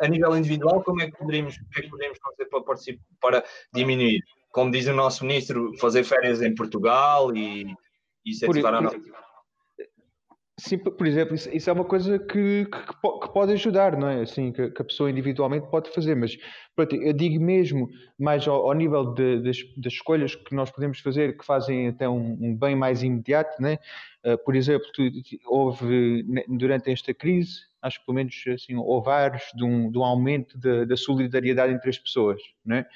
[0.01, 3.45] a nível individual, como é que poderíamos, que é que poderíamos fazer para, participar, para
[3.73, 4.23] diminuir?
[4.53, 7.65] Como diz o nosso ministro, fazer férias em Portugal e,
[8.25, 8.97] e incentivar a nossa.
[10.59, 14.23] Sim, por exemplo, isso, é uma coisa que, que, que, pode ajudar, não é?
[14.23, 16.35] Assim, que, que, a pessoa individualmente pode fazer, mas
[16.75, 20.99] pronto, eu digo mesmo mais ao, ao nível de, das, das, escolhas que nós podemos
[21.01, 23.77] fazer que fazem até um, um bem mais imediato, né?
[24.25, 25.03] Uh, por exemplo, tu,
[25.45, 30.05] houve durante esta crise, acho que pelo menos assim, houve vários de um, de um
[30.05, 32.87] aumento da solidariedade entre as pessoas, né?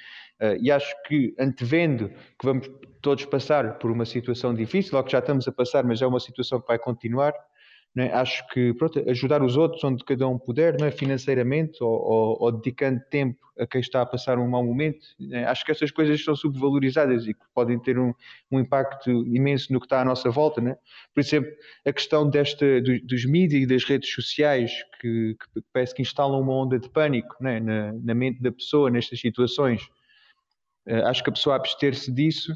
[0.41, 2.67] Uh, e acho que antevendo que vamos
[3.03, 6.19] todos passar por uma situação difícil, ou que já estamos a passar, mas é uma
[6.19, 7.33] situação que vai continuar,
[7.97, 8.13] é?
[8.13, 10.91] Acho que pronto, ajudar os outros onde cada um puder, é?
[10.91, 15.05] financeiramente ou, ou, ou, dedicando tempo a quem está a passar um mau momento.
[15.31, 15.43] É?
[15.43, 18.13] Acho que essas coisas são subvalorizadas e que podem ter um,
[18.49, 20.61] um impacto imenso no que está à nossa volta.
[20.61, 20.77] Não é?
[21.13, 21.51] Por exemplo,
[21.85, 24.71] a questão desta, do, dos mídias e das redes sociais
[25.01, 29.19] que, que, parece que instalam uma onda de pânico na, na mente da pessoa nestas
[29.19, 29.81] situações.
[30.87, 32.53] Uh, acho que a pessoa abster-se disso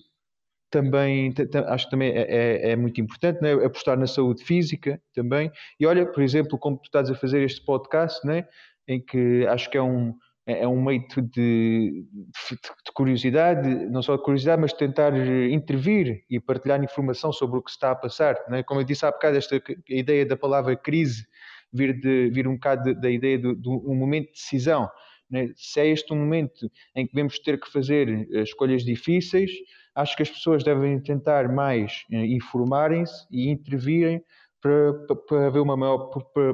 [0.76, 1.34] também
[1.67, 3.53] acho que também é, é, é muito importante né?
[3.53, 5.49] apostar na saúde física também
[5.80, 8.45] e olha por exemplo como tu estás a fazer este podcast né?
[8.86, 10.13] em que acho que é um
[10.45, 12.05] é, é um meio de, de,
[12.51, 15.11] de, curiosidade, não só de curiosidade, mas de tentar
[15.49, 18.38] intervir e partilhar informação sobre o que se está a passar.
[18.47, 18.61] Né?
[18.61, 19.59] Como eu disse há bocado, esta
[19.89, 21.26] ideia da palavra crise
[21.73, 24.88] vir, de, vir um bocado da ideia de, de, um momento de decisão.
[25.32, 25.49] Né?
[25.55, 29.49] Se é este um momento em que devemos ter que fazer eh, escolhas difíceis,
[29.95, 34.23] acho que as pessoas devem tentar mais eh, informarem-se e intervirem
[34.61, 36.09] para, para, haver uma maior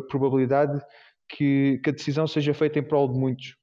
[0.08, 0.80] probabilidade
[1.28, 3.58] que, que, a decisão seja feita em prol de muitos.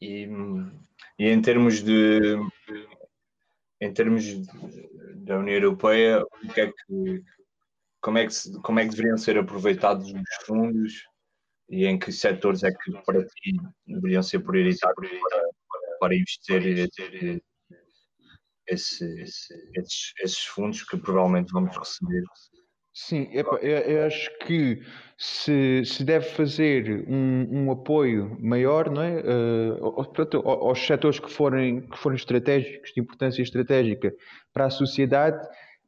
[0.00, 0.28] E,
[1.18, 2.36] e em termos de
[3.80, 4.24] em termos
[5.24, 6.22] da União Europeia,
[6.52, 7.24] que é que,
[8.00, 11.08] como, é que, como é que deveriam ser aproveitados os fundos
[11.68, 15.48] e em que setores é que para ti deveriam ser prioritários para,
[16.00, 17.42] para investir esse,
[18.66, 22.24] esse, esses, esses, fundos que provavelmente vamos receber.
[22.92, 24.82] Sim, epa, eu, eu, acho que
[25.16, 29.20] se, se deve fazer um, um apoio maior não é?
[29.20, 34.12] Uh, aos setores que forem, que forem estratégicos, de importância estratégica
[34.52, 35.38] para a sociedade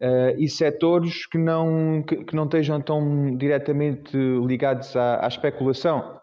[0.00, 6.21] uh, e setores que não, que, que, não estejam tão diretamente ligados à, à especulação.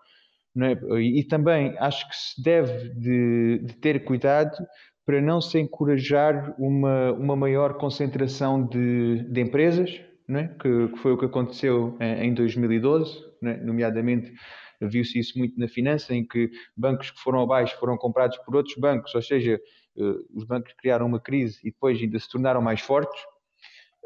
[0.57, 0.99] É?
[0.99, 4.51] E também acho que se deve de, de, ter cuidado
[5.05, 10.47] para não se encorajar uma, uma maior concentração de, de empresas, é?
[10.47, 13.57] que, que, foi o que aconteceu em, em 2012, é?
[13.57, 14.33] nomeadamente
[14.87, 18.75] viu-se isso muito na finança, em que bancos que foram abaixo foram comprados por outros
[18.77, 19.59] bancos, ou seja,
[19.97, 23.21] uh, os bancos criaram uma crise e depois ainda se tornaram mais fortes.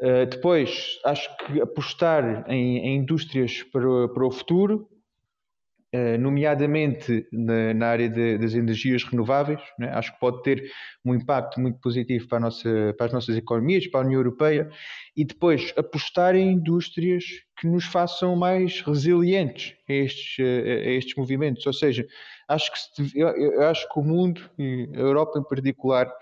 [0.00, 4.93] Uh, depois, acho que apostar em, em indústrias para, para o futuro, eh,
[6.18, 9.60] nomeadamente na, na área de, das energias renováveis.
[9.78, 9.90] Né?
[9.90, 10.70] Acho que pode ter
[11.04, 14.68] um impacto muito positivo para, nossa, para, as nossas economias, para a União Europeia,
[15.16, 17.24] e depois apostar em indústrias
[17.60, 21.64] que nos façam mais resilientes a estes, a estes movimentos.
[21.66, 22.04] Ou seja,
[22.48, 26.12] acho que eu, eu acho que o mundo, e a Europa em particular,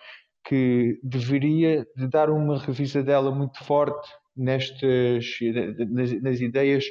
[0.45, 5.39] que deveria de dar uma revisadela muito forte nestas
[5.91, 6.85] nas, nas ideias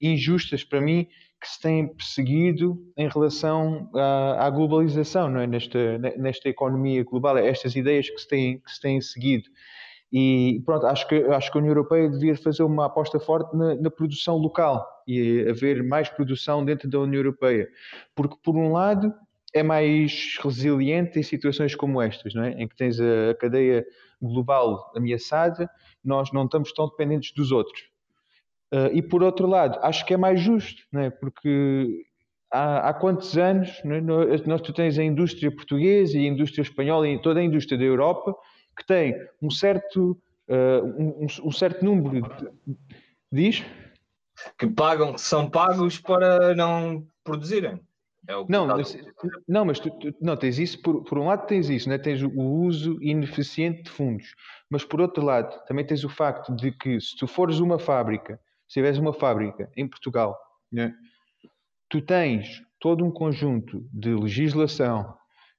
[0.00, 1.06] injustas para mim
[1.40, 5.46] que se têm perseguido em relação à, à globalização, não é?
[5.46, 9.48] nesta, nesta economia global, estas ideias que se têm, que se têm seguido.
[10.12, 13.74] E pronto, acho que, acho que a União Europeia devia fazer uma aposta forte na,
[13.74, 17.68] na, produção local e haver mais produção dentro da União Europeia.
[18.14, 19.12] Porque, por um lado,
[19.52, 22.52] é mais resiliente em situações como estas, não é?
[22.52, 23.84] em que tens a, a cadeia
[24.22, 25.68] global ameaçada,
[26.04, 27.82] nós não estamos tão dependentes dos outros.
[28.72, 31.10] Uh, e por outro lado, acho que é mais justo, não é?
[31.10, 32.04] porque
[32.50, 34.00] há, há quantos anos é?
[34.46, 37.84] nós, tu tens a indústria portuguesa e a indústria espanhola e toda a indústria da
[37.84, 38.34] Europa
[38.76, 42.76] que tem um certo, uh, um, um, certo número de.
[43.32, 43.64] Diz?
[44.58, 47.80] Que pagam, são pagos para não produzirem.
[48.28, 48.98] É não, mas,
[49.46, 51.96] não, mas tu, tu, não, tens isso, por, por um lado tens isso, né?
[51.96, 54.34] tens o uso ineficiente de fundos,
[54.68, 58.40] mas por outro lado também tens o facto de que se tu fores uma fábrica
[58.66, 60.36] se tiveres uma fábrica em Portugal,
[60.72, 60.94] né,
[61.88, 65.14] tu tens todo um conjunto de legislação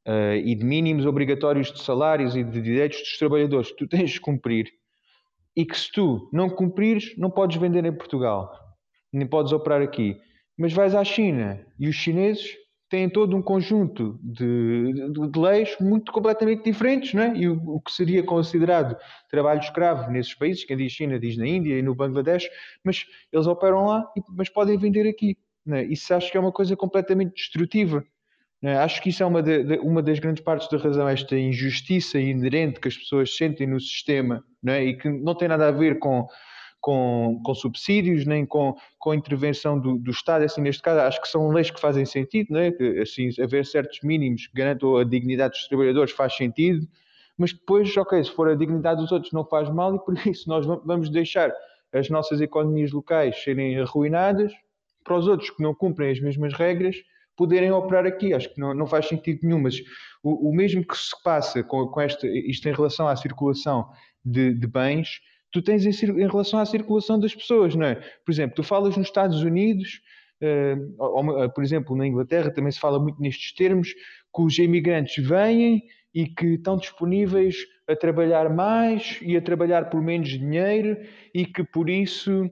[0.07, 4.11] uh, e de mínimos obrigatórios de salários e de direitos dos trabalhadores que tu tens
[4.11, 4.67] de cumprir
[5.55, 8.51] e que se tu não cumprires, não podes vender em Portugal,
[9.11, 10.15] nem podes operar aqui.
[10.57, 12.55] Mas vais à China e os chineses
[12.89, 17.35] têm todo um conjunto de, de, de leis muito completamente diferentes, não é?
[17.35, 18.97] E o, o, que seria considerado
[19.29, 22.47] trabalho escravo nesses países, quem diz China diz na Índia e no Bangladesh,
[22.83, 25.37] mas eles operam lá, mas podem vender aqui.
[25.65, 25.83] Não é?
[25.83, 28.03] Isso acho que é uma coisa completamente destrutiva.
[28.63, 28.77] É?
[28.77, 32.19] Acho que isso é uma, de, de, uma das grandes partes da razão, esta injustiça
[32.19, 34.83] inerente que as pessoas sentem no sistema é?
[34.83, 36.27] e que não tem nada a ver com,
[36.79, 40.43] com, com subsídios nem com, com intervenção do, do Estado.
[40.45, 42.71] Assim, neste caso, acho que são leis que fazem sentido, não é?
[42.71, 46.87] que, assim, haver certos mínimos que garantam a dignidade dos trabalhadores faz sentido,
[47.37, 50.47] mas depois, ok, se for a dignidade dos outros não faz mal e por isso
[50.49, 51.51] nós vamos deixar
[51.93, 54.53] as nossas economias locais serem arruinadas
[55.03, 56.97] para os outros que não cumprem as mesmas regras
[57.35, 58.33] poderem operar aqui.
[58.33, 59.77] Acho que não, não faz sentido nenhum, mas
[60.23, 63.87] o, o mesmo que se passa com, com esta, isto em relação à circulação
[64.25, 65.21] de, de bens,
[65.51, 67.95] tu tens em, em, relação à circulação das pessoas, não é?
[68.25, 70.01] Por exemplo, tu falas nos Estados Unidos,
[70.41, 75.23] uh, ou, por exemplo, na Inglaterra também se fala muito nestes termos, que os imigrantes
[75.25, 75.83] vêm
[76.13, 80.97] e que estão disponíveis a trabalhar mais e a trabalhar por menos dinheiro
[81.33, 82.49] e que por isso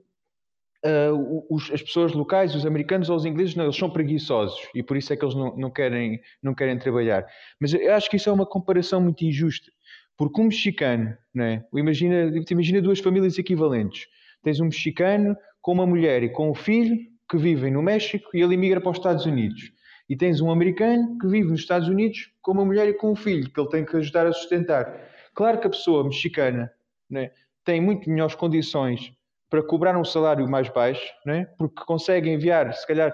[0.86, 4.84] uh, os, as pessoas locais, os americanos ou os ingleses, não, eles são preguiçosos e
[4.84, 7.26] por isso é que eles não, não, querem, não querem trabalhar.
[7.60, 9.72] Mas eu acho que isso é uma comparação muito injusta,
[10.18, 14.08] porque um mexicano, né, imagina, imagina duas famílias equivalentes.
[14.42, 16.98] Tens um mexicano com uma mulher e com um filho
[17.30, 19.72] que vivem no México e ele emigra para os Estados Unidos.
[20.08, 23.16] E tens um americano que vive nos Estados Unidos com uma mulher e com um
[23.16, 25.10] filho que ele tem que ajudar a sustentar.
[25.34, 26.72] Claro que a pessoa mexicana
[27.10, 27.32] né,
[27.64, 29.12] tem muito melhores condições
[29.50, 31.46] para cobrar um salário mais baixo, né?
[31.58, 33.14] porque consegue enviar, se calhar,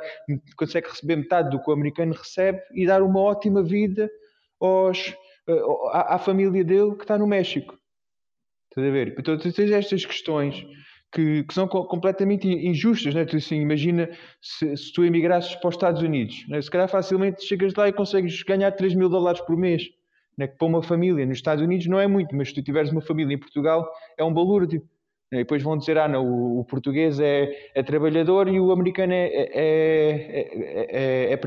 [0.57, 4.09] consegue receber metade do que o americano recebe e dar uma ótima vida
[4.59, 5.15] aos,
[5.91, 7.77] à, à família dele que está no México.
[8.69, 9.15] Estás a ver?
[9.19, 10.65] Então, tu tens estas questões
[11.11, 13.13] que, que são completamente injustas.
[13.13, 13.25] Né?
[13.25, 14.09] Tu, assim, imagina
[14.41, 16.61] se, se, tu emigrasses para os Estados Unidos, né?
[16.61, 19.83] se calhar facilmente chegas lá e consegues ganhar 3 mil dólares por mês.
[20.37, 20.47] Né?
[20.47, 23.01] Que para uma família nos Estados Unidos não é muito, mas se tu tiveres uma
[23.01, 23.87] família em Portugal
[24.17, 24.81] é um balúrdio.
[25.33, 29.13] E depois vão dizer, ah, não, o, o português é, é, trabalhador e o americano
[29.13, 29.51] é, é,
[30.89, 31.37] é, é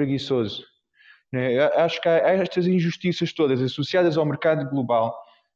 [1.40, 1.78] preguiçoso.
[1.78, 5.14] Acho que há estas injustiças todas associadas ao mercado global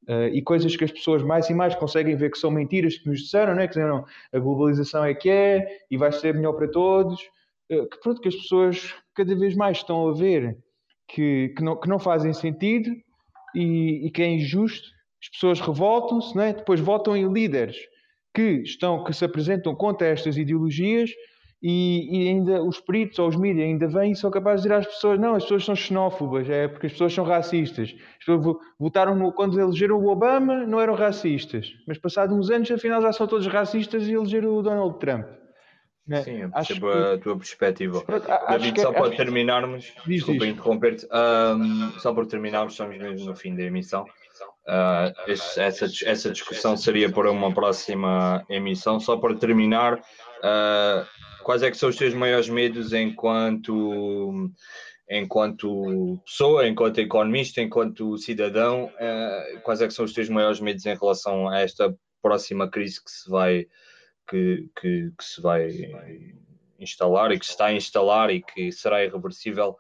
[0.09, 3.09] uh, e coisas que as pessoas mais e mais conseguem ver que são mentiras que
[3.09, 3.67] nos disseram, né?
[3.67, 7.21] que disseram a globalização é que é e vai ser melhor para todos.
[7.71, 10.57] Uh, que pronto, que as pessoas cada vez mais estão a ver
[11.07, 12.91] que, que, não, que não fazem sentido
[13.55, 14.89] e, e que é injusto.
[15.23, 16.53] As pessoas revoltam-se, né?
[16.53, 17.77] depois votam em líderes
[18.35, 21.11] que estão, que se apresentam contra estas ideologias
[21.63, 24.81] e, e, ainda os peritos ou os mídias ainda vêm e são capazes de dizer
[24.81, 27.95] às pessoas não, as pessoas são xenófobas, é porque as pessoas são racistas.
[28.19, 32.71] As pessoas votaram no, quando elegeram o Obama não eram racistas, mas passados uns anos
[32.71, 35.27] afinal já são todos racistas e elegeram o Donald Trump.
[36.09, 36.23] Né?
[36.23, 36.99] Sim, eu percebo que...
[36.99, 38.01] a tua perspectiva.
[38.01, 43.37] Pronto, David, que, só para terminarmos, desculpa interromper-te, um, só para terminarmos, estamos mesmo no
[43.37, 44.07] fim da emissão.
[44.67, 48.99] Uh, esse, essa, essa discussão seria para uma próxima emissão.
[49.01, 51.07] Só para terminar, uh,
[51.49, 54.53] quais é que são os teus maiores medos enquanto,
[55.09, 58.93] enquanto pessoa, enquanto economista, enquanto cidadão?
[59.01, 63.03] Uh, quais é que são os teus maiores medos em relação a esta próxima crise
[63.03, 63.67] que se vai,
[64.29, 65.71] que, que, que se vai
[66.79, 69.79] instalar e que se está a instalar e que será irreversível?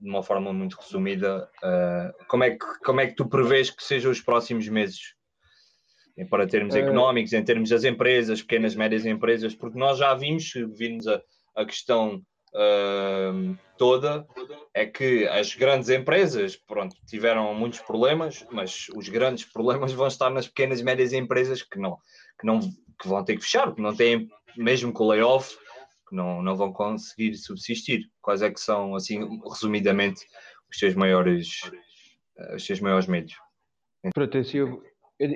[0.00, 3.84] de uma forma muito resumida, uh, como, é que, como é que tu prevês que
[3.84, 5.14] sejam os próximos meses?
[6.28, 10.52] Para termos uh, económicos, em termos das empresas, pequenas, médias empresas, porque nós já vimos,
[10.76, 11.20] vimos a,
[11.56, 12.22] a questão
[12.54, 14.26] uh, toda,
[14.74, 20.30] é que as grandes empresas, pronto, tiveram muitos problemas, mas os grandes problemas vão estar
[20.30, 21.96] nas pequenas, médias empresas que não,
[22.38, 22.60] que não
[23.00, 25.56] que vão ter que fechar, porque não têm, mesmo com o layoff,
[26.08, 28.10] que não, não vão conseguir subsistir.
[28.20, 30.26] Quais é que são, assim, resumidamente,
[30.70, 31.60] os seus maiores,
[32.36, 33.34] eh, os seus maiores medos?
[34.12, 34.82] Pronto, assim, eu,
[35.18, 35.30] eu,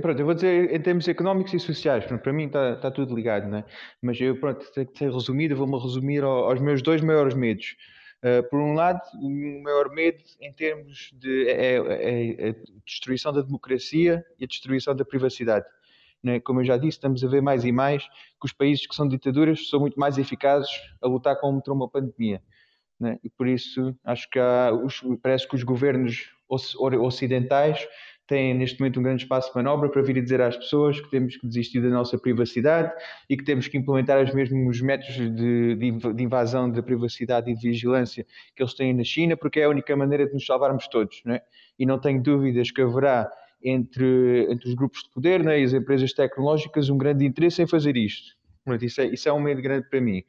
[0.00, 3.48] pronto, eu vou dizer em termos económicos e sociais, para mim está, está tudo ligado,
[3.48, 3.64] né?
[4.00, 7.76] mas eu, pronto, tenho que ser resumido, vou-me resumir aos meus dois maiores medos.
[8.22, 12.54] Uh, por um lado, o maior medo em termos de é, é, é a
[12.86, 15.66] destruição da democracia e a destruição da privacidade.
[16.22, 16.38] Né?
[16.38, 19.08] Como eu já disse, estamos a ver mais e mais que os países que são
[19.08, 20.70] ditaduras são muito mais eficazes
[21.00, 22.40] a lutar contra uma pandemia.
[23.00, 23.18] Né?
[23.24, 27.88] E por isso acho que há, os, parece que os governos ocidentais
[28.32, 31.36] têm neste momento um grande espaço de manobra para vir dizer às pessoas que temos
[31.36, 32.90] que desistir da nossa privacidade
[33.28, 37.68] e que temos que implementar os mesmos métodos de, de invasão da privacidade e de
[37.68, 38.26] vigilância
[38.56, 41.20] que eles têm na China, porque é a única maneira de nos salvarmos todos.
[41.26, 41.42] Não é?
[41.78, 43.30] E não tenho dúvidas que haverá
[43.62, 47.66] entre, entre os grupos de poder né, e as empresas tecnológicas um grande interesse em
[47.66, 48.34] fazer isto.
[48.80, 50.22] Isso é, isso é um medo grande para mim.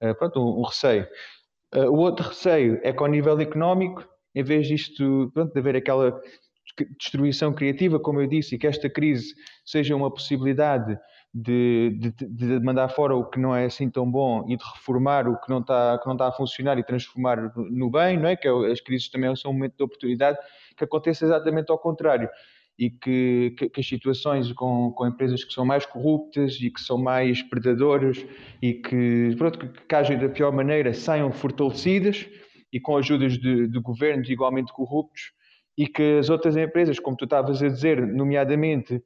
[0.00, 1.04] Uh, pronto, um, um receio.
[1.74, 5.74] Uh, o outro receio é que ao nível económico, em vez disto, pronto, de haver
[5.74, 6.20] aquela
[6.98, 10.98] destruição criativa, como eu disse, e que esta crise seja uma possibilidade
[11.32, 15.28] de, de, de, mandar fora o que não é assim tão bom e de reformar
[15.28, 18.36] o que não está, que não está a funcionar e transformar no bem, não é?
[18.36, 20.38] Que é as crises também são um momento de oportunidade,
[20.76, 22.28] que aconteça exatamente ao contrário
[22.76, 26.80] e que, que, que, as situações com, com empresas que são mais corruptas e que
[26.80, 28.24] são mais predadoras
[28.62, 32.26] e que, pronto, que, que agem da pior maneira saiam fortalecidas
[32.72, 35.32] e com ajudas de, de governos igualmente corruptos
[35.80, 39.02] e que as outras empresas, como tu estavas a dizer, nomeadamente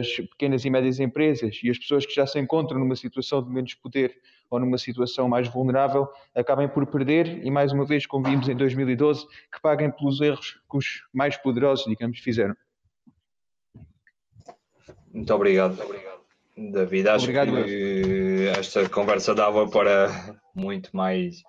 [0.00, 3.50] as pequenas e médias empresas e as pessoas que já se encontram numa situação de
[3.50, 4.16] menos poder
[4.48, 8.56] ou numa situação mais vulnerável, acabem por perder e, mais uma vez, como vimos em
[8.56, 12.56] 2012, que paguem pelos erros que os mais poderosos, digamos, fizeram.
[15.12, 15.76] Muito obrigado,
[16.56, 17.06] David.
[17.06, 21.42] Acho obrigado, que esta conversa dava para muito mais,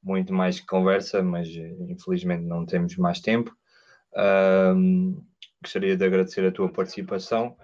[0.00, 3.52] muito mais conversa, mas infelizmente não temos mais tempo.
[4.16, 5.22] Um,
[5.62, 7.42] gostaria de agradecer a tua participação.
[7.44, 7.58] Muito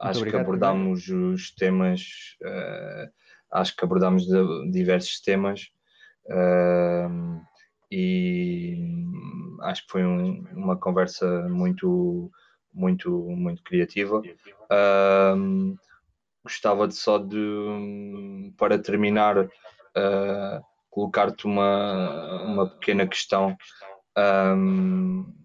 [0.00, 3.10] acho obrigado, que abordámos os temas, uh,
[3.52, 4.24] acho que abordámos
[4.70, 5.68] diversos temas
[6.26, 7.40] uh,
[7.90, 8.78] e
[9.62, 12.30] acho que foi um, uma conversa muito
[12.72, 14.22] muito, muito criativa.
[15.36, 15.76] Um,
[16.42, 23.56] gostava de só de, para terminar, uh, colocar-te uma, uma pequena questão
[24.56, 25.39] um,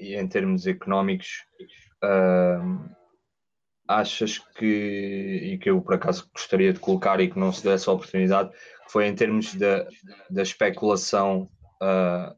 [0.00, 1.44] em termos económicos.
[2.02, 2.88] Um,
[3.86, 7.88] achas que, e que eu por acaso gostaria de colocar e que não se desse
[7.88, 8.50] a oportunidade,
[8.88, 9.86] foi em termos da,
[10.30, 11.48] da especulação
[11.82, 12.34] uh,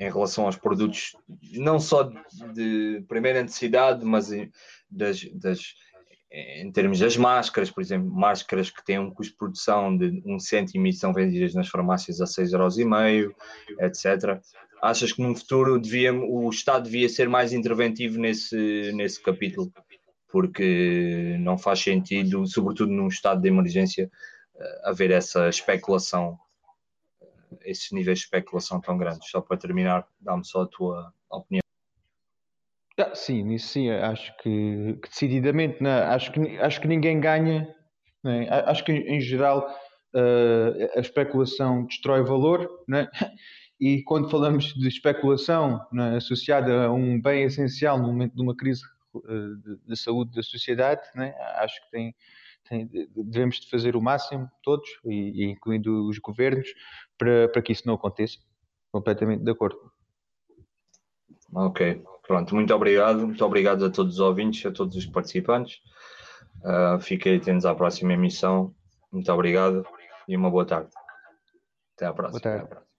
[0.00, 1.14] em relação aos produtos,
[1.52, 2.10] não só
[2.54, 4.30] de primeira necessidade, mas
[4.90, 5.60] das, das,
[6.30, 10.38] em termos das máscaras, por exemplo, máscaras que têm um custo de produção de um
[10.38, 13.30] cêntimo e são vendidas nas farmácias a 6,5€,
[13.80, 14.40] etc.
[14.84, 19.72] Achas que no futuro devia, o Estado devia ser mais interventivo nesse, nesse capítulo?
[20.28, 24.10] Porque não faz sentido, sobretudo num estado de emergência,
[24.56, 26.38] eh, haver essa especulação
[27.64, 29.30] esses níveis de especulação tão grandes.
[29.30, 31.62] Só para terminar, dá-me só a tua opinião.
[32.98, 37.74] Ah, sim, nisso sim, acho que, que decididamente, não, acho, que, acho que ninguém ganha,
[38.24, 38.48] é?
[38.66, 39.66] acho que em geral
[40.14, 43.08] uh, a especulação destrói valor, é?
[43.84, 46.16] E quando falamos de especulação é?
[46.16, 48.80] associada a um bem essencial no momento de uma crise
[49.62, 51.34] de, de, saúde da sociedade, é?
[51.62, 52.14] acho que tem,
[52.66, 56.66] tem, devemos de fazer o máximo, todos, e, e incluindo os governos,
[57.18, 58.38] para, para que isso não aconteça.
[58.90, 59.78] Completamente de acordo.
[61.54, 63.26] Ok, pronto, muito obrigado.
[63.26, 65.80] Muito obrigado a todos os ouvintes, a todos os participantes.
[66.62, 68.74] Uh, fiquem atentos à próxima emissão.
[69.12, 69.86] Muito obrigado
[70.26, 70.88] e uma boa tarde.
[71.96, 72.40] Até à próxima.
[72.40, 72.93] Boa tarde.